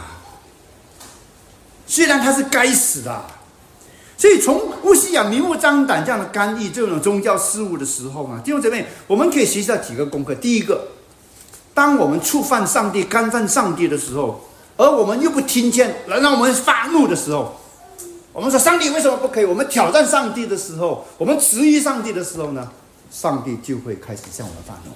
[1.86, 3.24] 虽然他是该死的，
[4.18, 10.34] 所以从乌西亚明目张胆这样的干预这种宗教事务的时候啊，弟兄姊妹，我们可以学习到几个功课。
[10.34, 10.88] 第一个，
[11.72, 17.58] 当我们触犯上帝、干犯上帝的时候，而我们又不听见，来让我们发怒的时候，
[18.34, 19.46] 我们说上帝为什么不可以？
[19.46, 22.70] 我们挑战上帝的时候，我们质疑上帝的时候呢？
[23.10, 24.92] 上帝就会开始向我们发怒。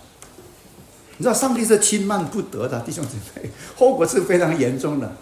[1.19, 5.15] 你知道，上帝是轻慢不得的，弟兄姊妹，后果是非常严重的。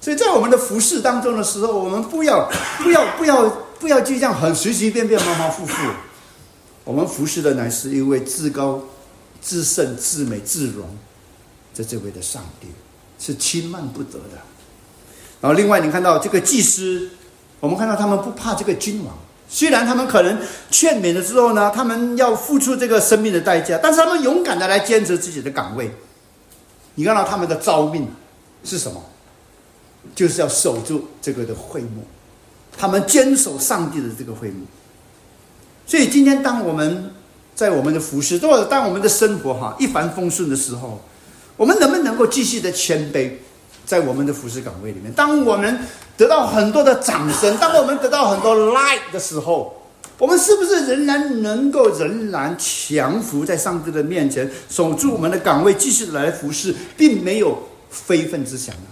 [0.00, 5.72] 所以在我们的服侍当中的时候，我们不要、不要、不要、不要就这样很随随便便、马马虎虎。
[6.84, 8.82] 我们服侍的乃是一位至高、
[9.42, 10.88] 至圣、至美、至荣
[11.74, 12.68] 的这位的上帝，
[13.18, 14.38] 是轻慢不得的。
[15.40, 17.10] 然后另外你看到这个祭司，
[17.60, 19.16] 我们看到他们不怕这个君王，
[19.52, 20.38] 虽然他们可能
[20.70, 25.90] 劝勉了之后呢，他们要付出这个生命的代价，但是他们勇敢的来坚持自己的岗位。
[26.94, 28.08] 你看到他们的招命
[28.62, 29.02] 是什么？
[30.14, 32.04] 就是要守住这个的会幕，
[32.78, 34.64] 他们坚守上帝的这个会幕。
[35.86, 37.12] 所以今天当我们
[37.54, 41.02] 在我们的服饰，或者当我们的生活哈一帆风顺的时候，
[41.56, 43.32] 我们能不能够继续的谦卑？
[43.90, 45.80] 在我们的服饰岗位里面，当我们
[46.16, 49.82] 得到很多的掌声，当我们得到很多 like 的时候，
[50.16, 58.82] 我们是不是仍然能够仍然降服在上帝的面前，守住我们的岗位，继续来服侍，并没有非分之想呢？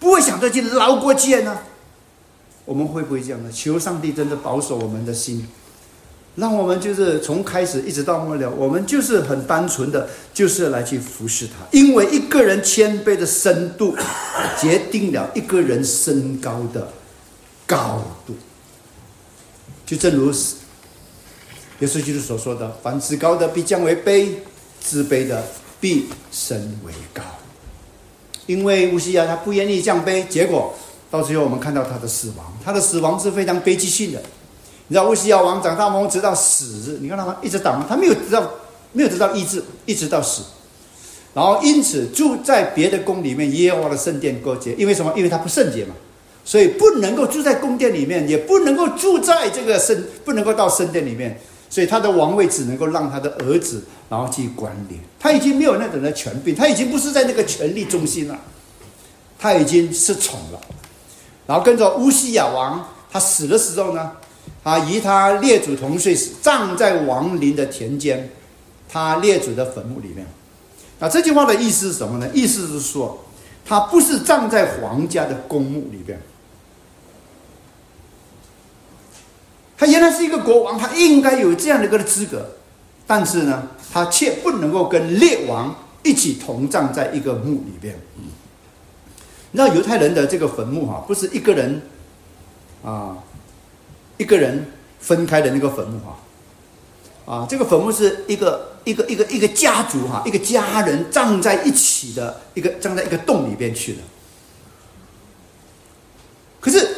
[0.00, 1.56] 不会想着去捞过界呢？
[2.64, 3.50] 我们会不会这样呢？
[3.52, 5.46] 求上帝真的保守我们的心。
[6.36, 11.52] 让我们就是从开始一直到末了，我们就是很单纯的，就是来去服侍他。
[11.70, 13.96] 因为一个人谦卑的深度，
[14.60, 16.88] 决定了一个人身高的
[17.66, 18.34] 高度。
[19.86, 20.32] 就正如
[21.80, 24.28] 耶稣基督所说的：“凡自高的必降为卑，
[24.80, 25.44] 自卑的
[25.80, 27.22] 必升为高。”
[28.46, 30.74] 因为乌西亚他不愿意降卑，结果
[31.10, 34.20] 到最后我们看到他的死亡，他的死亡是非常悲剧性的。
[34.88, 37.36] 你知道乌西亚王长大王直到死，你看他吗？
[37.40, 38.50] 一直挡，他没有得到，
[38.92, 40.42] 没有得到医治，一直到死。
[41.32, 44.74] 然后因此住在别的宫里面，耶和华的圣殿过节。
[44.74, 45.12] 因为什么？
[45.16, 45.94] 因为他不圣洁嘛，
[46.44, 51.40] 所以不能够住在宫殿里面，也不能够住在这个圣，不能够到圣殿里面。
[51.70, 55.00] 所以他的王位只能够让他的儿子然后去管理。
[55.18, 58.38] 他已经没有那种的权柄，他已经不是在那个权力中心了，
[59.38, 60.60] 他已经失宠了。
[61.46, 64.12] 然后跟着乌西亚王，他死的时候呢？
[64.64, 68.30] 他与他列祖同岁时，葬在王陵的田间，
[68.88, 70.26] 他列祖的坟墓里面。
[70.98, 72.26] 那这句话的意思是什么呢？
[72.32, 73.22] 意思是说，
[73.66, 76.18] 他不是葬在皇家的公墓里边。
[79.76, 82.52] 他原来是一个国王，他应该有这样的一个资格，
[83.06, 87.94] 但是呢，他却不能够跟列王一起同葬在一个墓里边。
[89.50, 91.82] 你知道犹太人的这个坟墓哈，不是一个人
[92.82, 93.18] 啊。
[94.16, 94.66] 一个人
[95.00, 103.98] 分开的那个坟墓哈，啊，这个坟墓是一个一个一个一个家族哈，一个家人葬在一起的一个葬在一个洞里边去的。
[106.60, 106.88] 可是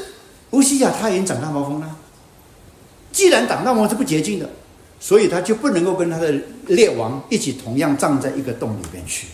[0.51, 1.97] 乌西亚他已经长大毛峰了，
[3.11, 4.49] 既然长大毛是不洁净的，
[5.01, 6.33] 所以他就不能够跟他的
[6.67, 9.27] 列王一起同样葬在一个洞里边去。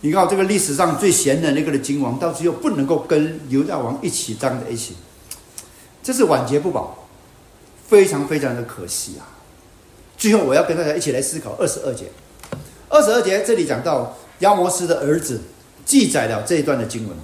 [0.00, 4.94] 你看这个历史上最贤的那个的君王，到最后不能够跟犹大王一起葬在一起。
[6.04, 6.94] 这是晚节不保，
[7.88, 9.24] 非常非常的可惜啊！
[10.18, 12.04] 最后我要跟大家一起来思考二十二节。
[12.90, 15.40] 二十二节这里讲到亚摩斯的儿子
[15.86, 17.16] 记载了这一段的经文。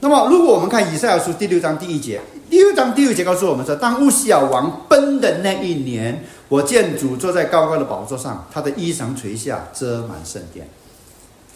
[0.00, 10.66] 那么，如果我们看以赛亚书第六章第一节，第六章第六节告诉我们说：当乌西亚王崩的那一年，我见主坐在高高的宝座上，他的衣裳垂下，遮满圣殿。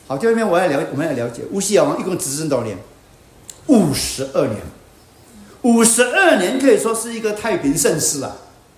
[0.06, 2.76] 好，这边我要了，我们要了解乌西亚王一共执政多少年？
[3.68, 4.58] 五十二年。
[5.62, 8.36] 五十二年可以说是一个太平盛世啊！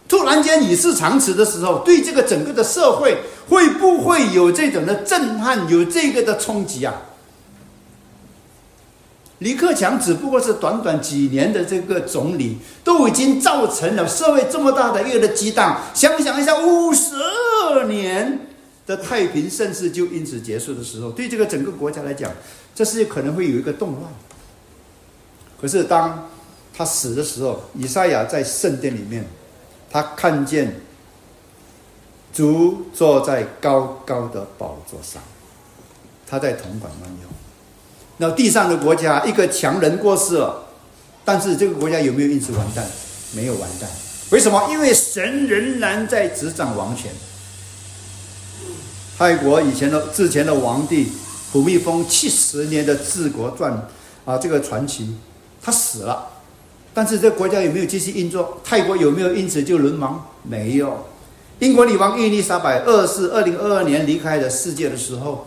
[0.08, 3.18] 突然间与世长辞的时候，对这个整个的社会
[3.48, 6.94] 会不会有这种的震撼，有这个的冲击啊？
[9.38, 15.80] 李克强只不过是短短几年的这个总理，都已经造成了社会这么大的一个的激荡。
[15.94, 17.14] 想想一下，五十
[17.64, 18.46] 二年
[18.86, 22.30] 的太平盛世就因此结束的时候，对这个整个国家来讲，
[22.74, 24.02] 这是可能会有一个动乱。
[25.60, 26.28] 可是当
[26.74, 29.26] 他死的时候，以赛亚在圣殿里面，
[29.90, 30.80] 他看见
[32.32, 35.22] 主坐在高高的宝座上，
[36.26, 37.28] 他在同管万有。
[38.16, 40.66] 那地上的国家，一个强人过世了，
[41.24, 42.86] 但是这个国家有没有因此完蛋？
[43.32, 43.90] 没有完蛋。
[44.30, 44.68] 为什么？
[44.70, 47.12] 因为神仍然在执掌王权。
[49.18, 51.12] 泰国以前的之前的皇帝
[51.52, 53.86] 普密封七十年的治国传
[54.24, 55.14] 啊，这个传奇，
[55.62, 56.28] 他死了。
[56.94, 58.60] 但是这国家有没有继续运作？
[58.62, 60.24] 泰国有没有因此就沦亡？
[60.42, 61.06] 没有。
[61.58, 65.46] 英国女王伊丽莎白二世二零二二年离开了世界的时候，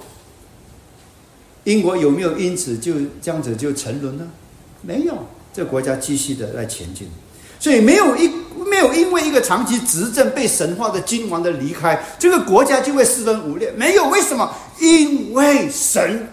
[1.66, 4.26] 英国有没有因此就这样子就沉沦呢？
[4.82, 5.14] 没有，
[5.54, 7.10] 这个国家继续的在前进。
[7.60, 8.30] 所以没有一
[8.68, 13.72] 没有因为一个长期执政被神化的君王的离开，这个国家就会四分五裂。
[13.72, 14.54] 没有，为什么？
[14.80, 16.30] 因为神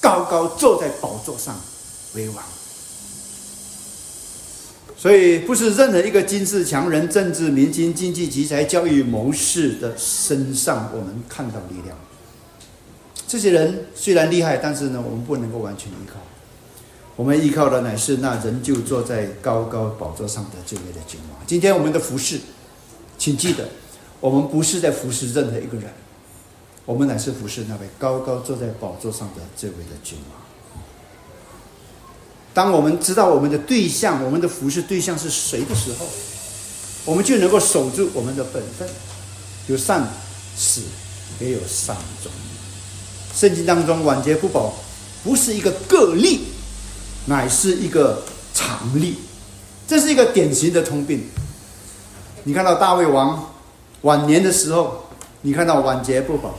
[0.00, 1.54] 高高坐在宝座上
[2.14, 2.42] 为王。
[5.00, 11.96] 所以，不是任何一个军事强人、政治明星、经济奇才、教育谋士的身上，我们看到力量。
[13.26, 16.20] 这些人虽然厉害，但是呢，我们不能够完全依靠。
[17.16, 21.40] 我们依靠的乃是那仍旧坐在高高宝座上的这位的君王。
[21.46, 22.38] 今天我们的服饰，
[23.16, 23.66] 请记得，
[24.20, 25.90] 我们不是在服侍任何一个人，
[26.84, 30.39] 我们乃是服侍那位高高坐在宝座上的这位的君王。
[32.52, 36.06] 当我们知道我们的对象，我们的服侍对象是谁的时候，
[37.04, 38.88] 我们就能够守住我们的本分，
[39.68, 40.06] 有善
[40.56, 40.80] 始，
[41.38, 42.30] 也有善终。
[43.34, 44.74] 圣经当中晚节不保，
[45.22, 46.40] 不是一个个例，
[47.26, 48.22] 乃是一个
[48.52, 49.14] 常例，
[49.86, 51.24] 这是一个典型的通病。
[52.42, 53.52] 你看到大卫王
[54.00, 55.04] 晚年的时候，
[55.42, 56.58] 你看到晚节不保，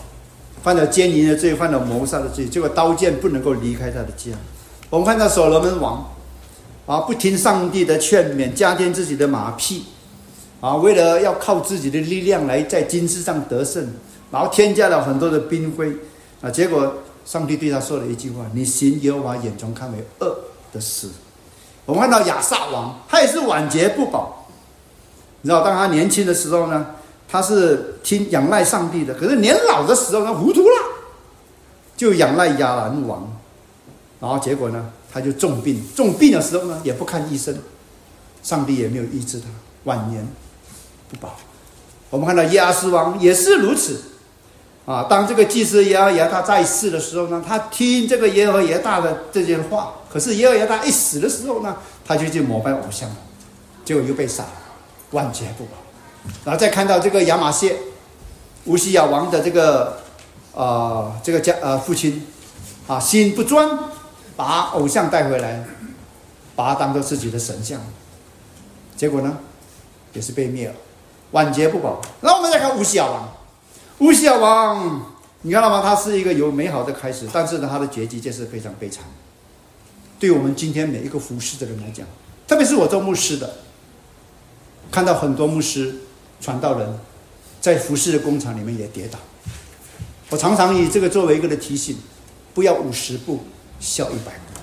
[0.63, 4.31] 犯了奸淫的罪，犯了谋杀的罪，结果刀剑不能够离开他的家。
[4.91, 6.05] 我们看到所罗门王，
[6.85, 9.85] 啊，不听上帝的劝勉，加添自己的马匹，
[10.59, 13.87] 啊，为了要靠自己的力量来在军事上得胜，
[14.29, 15.93] 然后添加了很多的兵徽，
[16.41, 20.37] 啊，结果上帝对他说了一句话：“你行耶和华眼中看为恶
[20.73, 21.07] 的事。”
[21.87, 24.45] 我们看到亚撒王，他也是晚节不保。
[25.41, 26.85] 你知道，当他年轻的时候呢，
[27.29, 30.75] 他是听仰赖上帝的；可是年老的时候他，糊涂了，
[31.95, 33.37] 就仰赖亚兰王。
[34.21, 37.57] 然后结果呢，他就重病，重病的时候呢，也不看医生，
[38.43, 39.47] 上帝也没有医治他，
[39.85, 40.25] 晚年
[41.09, 41.35] 不保。
[42.11, 43.99] 我们看到耶阿斯王也是如此，
[44.85, 53.09] 啊，当这个祭司耶和耶大在世的时候呢，他听这个耶和耶大的这些话，可是耶和耶大一死的时候呢，他就去膜拜偶像，
[53.83, 54.51] 结果又被杀了，
[55.11, 55.71] 万劫不保。
[56.45, 57.75] 然后再看到这个亚玛谢，
[58.65, 59.97] 乌西亚王的这个
[60.53, 62.23] 啊，这个家呃父亲，
[62.85, 63.67] 啊，心不专。
[64.35, 65.63] 把偶像带回来，
[66.55, 67.79] 把他当做自己的神像，
[68.95, 69.37] 结果呢，
[70.13, 70.75] 也是被灭了，
[71.31, 72.01] 晚节不保。
[72.21, 73.31] 那我们再看乌西亚王，
[73.99, 75.81] 乌西亚王，你看到吗？
[75.81, 79.03] 他是一个有美好的开始，但是呢，他的结局却是非常悲惨。
[80.19, 82.05] 对我们今天每一个服侍的人来讲，
[82.47, 83.55] 特别是我做牧师的，
[84.91, 85.95] 看到很多牧师、
[86.39, 86.99] 传道人，
[87.59, 89.19] 在服侍的工厂里面也跌倒。
[90.29, 91.97] 我常常以这个作为一个的提醒，
[92.53, 93.43] 不要五十步。
[93.81, 94.59] 笑一百步，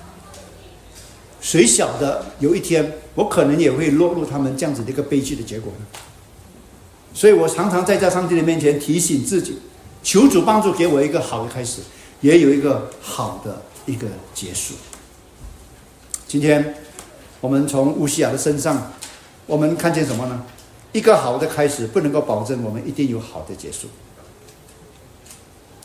[1.40, 5.98] 谁晓得有一天我可能也会落入他们这样子的一个悲剧的结果呢？
[7.12, 9.58] 所以我常常在在上帝的面前提醒自己，
[10.04, 11.80] 求主帮助给我一个好的开始，
[12.20, 14.74] 也有一个好的一个结束。
[16.28, 16.76] 今天
[17.40, 18.92] 我们从乌西亚的身上，
[19.46, 20.44] 我们看见什么呢？
[20.92, 23.88] 一个好的开始不能够保证我们一定有好的结束，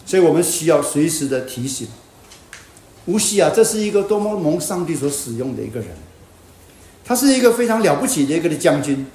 [0.05, 1.87] 所以我们需要随时的提醒。
[3.05, 5.89] 乌西啊，这是一个多么蒙上帝所使用的一个人，
[7.03, 9.05] 他是一个非常了不起的一个的将军，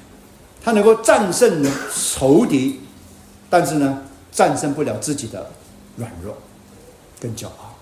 [0.62, 1.64] 他能够战胜
[1.94, 2.80] 仇敌，
[3.48, 5.50] 但是呢，战胜不了自己的
[5.96, 6.36] 软弱
[7.18, 7.78] 跟骄傲。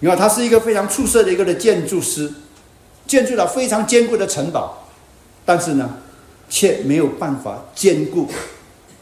[0.00, 2.32] 你看，他是一个非常出色的一个的建筑师，
[3.06, 4.88] 建筑了非常坚固的城堡，
[5.44, 5.98] 但是呢，
[6.48, 8.28] 却没有办法兼顾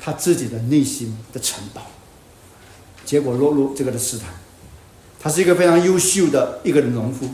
[0.00, 1.82] 他自己的内心的城堡，
[3.04, 4.28] 结果落入这个的试探。
[5.22, 7.28] 他是一个非常优秀的一个农夫，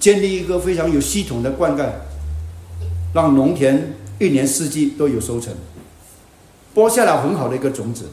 [0.00, 1.90] 建立一个非常有系统的灌溉，
[3.12, 5.54] 让农田一年四季都有收成，
[6.72, 8.06] 播下了很好的一个种子。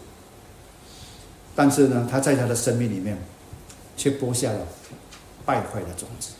[1.55, 3.17] 但是呢，他在他的生命里面，
[3.95, 4.67] 却播下了
[5.45, 6.31] 败坏的种子。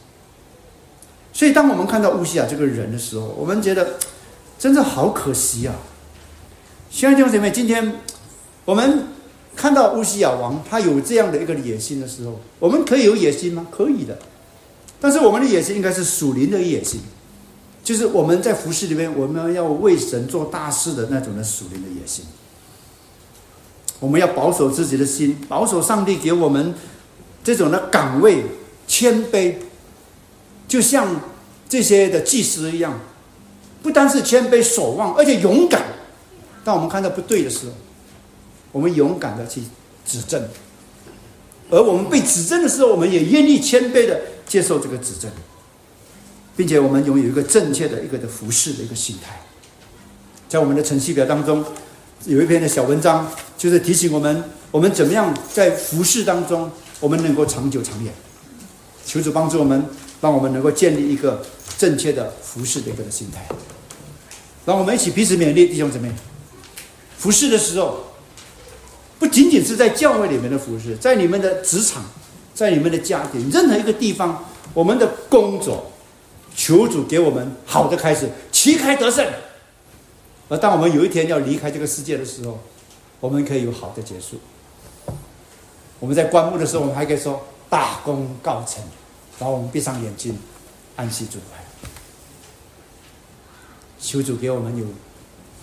[1.32, 3.98] 所以，当我们看到乌西亚这个人的时候，我们觉得
[4.60, 5.76] 真的好可惜啊！
[6.96, 8.00] 亲爱的弟兄姐妹，今天
[8.64, 9.10] 我们
[9.54, 13.68] 看到乌西亚王他有这样的一个野心的时候，我们可以有野心吗？
[13.70, 14.18] 可以的，
[14.98, 17.02] 但是我们的野心应该是属灵的野心，
[17.84, 22.24] 就是我们在服饰里面，我们要为神做大事的那种的属灵的野心。
[24.00, 26.74] 我们要保守自己的心，保守上帝给我们
[27.44, 28.42] 这种的岗位，
[28.88, 29.56] 谦卑，
[30.66, 31.20] 就像
[31.68, 32.98] 这些的祭司一样，
[33.84, 35.84] 不单是谦卑守望，而且勇敢。
[36.66, 37.74] 当我们看到不对的时候，
[38.72, 39.62] 我们勇敢的去
[40.06, 40.42] 指正；
[41.70, 45.30] 而我们被指正的时候，我们也愿意谦卑的接受这个指正，
[46.58, 49.40] 并且我们拥有一个正确的一个的服侍的一个心态。
[50.50, 51.64] 在我们的程序表当中，
[52.26, 58.12] 有一篇的小文章，就是提醒我们，我们怎么样在服侍当中，我们能够长久长远。
[59.06, 59.86] 求主帮助我们，
[60.20, 61.46] 让我们能够建立一个
[61.78, 63.48] 正确的服侍的一个心态。
[64.66, 66.10] 让我们一起彼此勉励，弟兄姊妹。
[67.18, 68.00] 服侍的时候，
[69.18, 72.04] 不仅仅是在教会里面的服侍，在你们的职场，
[72.54, 75.92] 在你们的家庭，任何一个地方，我们的工作，
[76.56, 79.26] 求主给我们好的开始，旗开得胜，
[80.50, 82.60] 而当我们有一天要离开这个世界的时候，
[83.20, 84.40] 我们可以有好的结束。
[86.00, 88.84] 我们在棺木的时候，我们还可以说大功告成，
[89.40, 90.38] 然后我们闭上眼睛，
[90.98, 91.64] 安息主怀。
[93.98, 94.86] 求主给我们有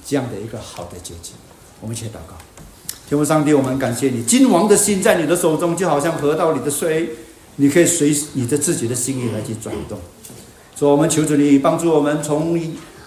[0.05, 1.33] 这样的一个好的结局。
[1.81, 2.37] 我们一起祷告，
[3.09, 7.11] 天父上帝，我们感谢你，君王的心在你的手中，就好像河道里的水，
[7.57, 9.99] 你可以随你的自己的心意来去转动。
[10.77, 12.57] 说我们求主你帮助我们从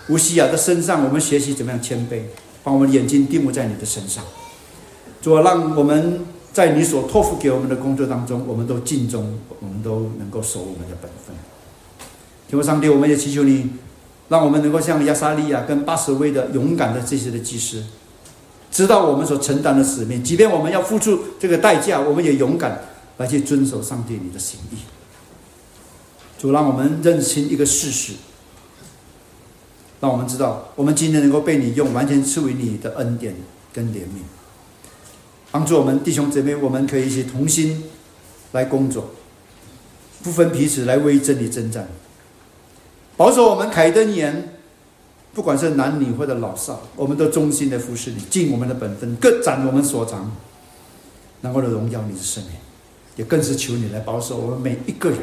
[0.09, 2.21] 乌西亚的身上，我们学习怎么样谦卑，
[2.63, 4.23] 把我们的眼睛定目在你的身上。
[5.21, 11.35] 主，让我们在你所托付给我们的工作当中，我们都尽忠，我们都能够守我们的本分。
[12.47, 13.69] 天父上帝，我们也祈求你。
[14.27, 17.83] 让我们能够像亚撒利亚跟八十位的勇敢的这些的祭司，
[18.71, 22.81] 知道我们所承担的使命，即便我们要付出这个代价，我们也勇敢
[23.17, 24.77] 来去遵守上帝你的心意。
[26.39, 28.13] 主让我们认清一个事实，
[30.01, 33.35] 让我们知道，我们今天能够被你用，完全赐予你的恩典
[33.71, 34.23] 跟怜悯，
[35.51, 37.83] 帮助我们弟兄姊妹，我们可以一起同心
[38.51, 39.11] 来工作，
[40.23, 41.87] 不分彼此来为真理征战。
[43.17, 44.57] 保守我们凯登言，
[45.33, 50.31] 不管是男女或者老少，我们都忠心的服侍你，尽我们的本分，各展我们所长，
[51.41, 52.53] 能够的荣耀你的圣名，
[53.15, 55.19] 也更是求你来保守我们每一个人，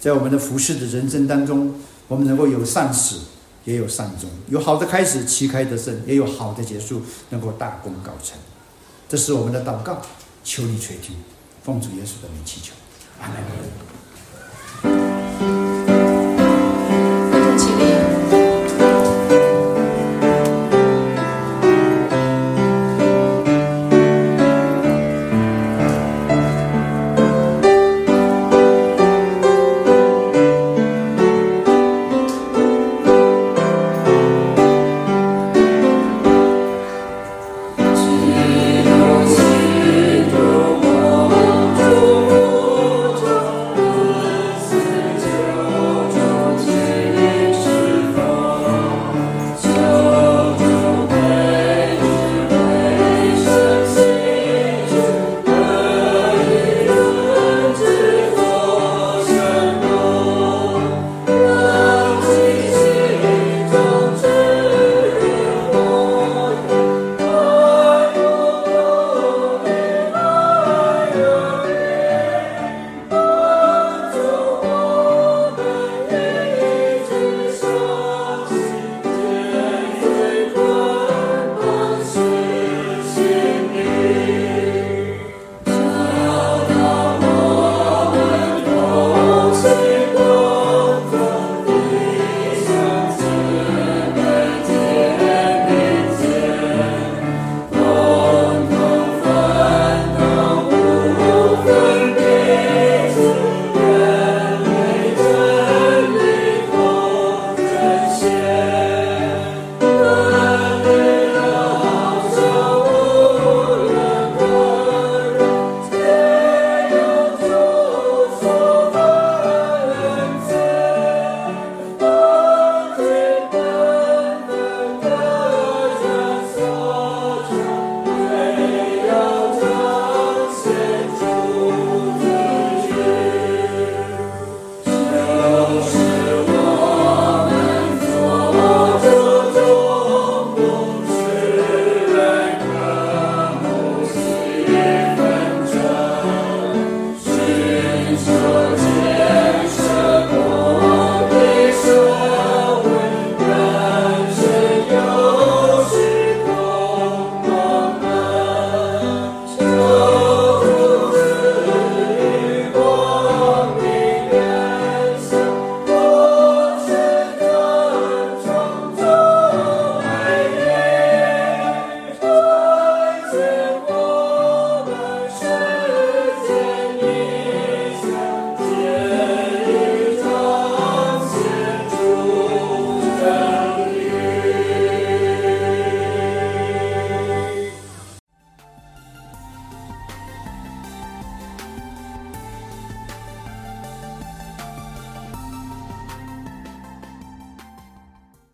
[0.00, 1.74] 在我们的服侍的人生当中，
[2.08, 3.16] 我们能够有善始，
[3.64, 8.36] 也有善终，有好的开始，旗开得胜，也有好的结束，能够大功告成。
[9.08, 10.02] 这是我们的祷告，
[10.42, 11.14] 求你垂听，
[11.62, 12.72] 奉主耶稣的名祈求，
[13.20, 13.89] 阿门。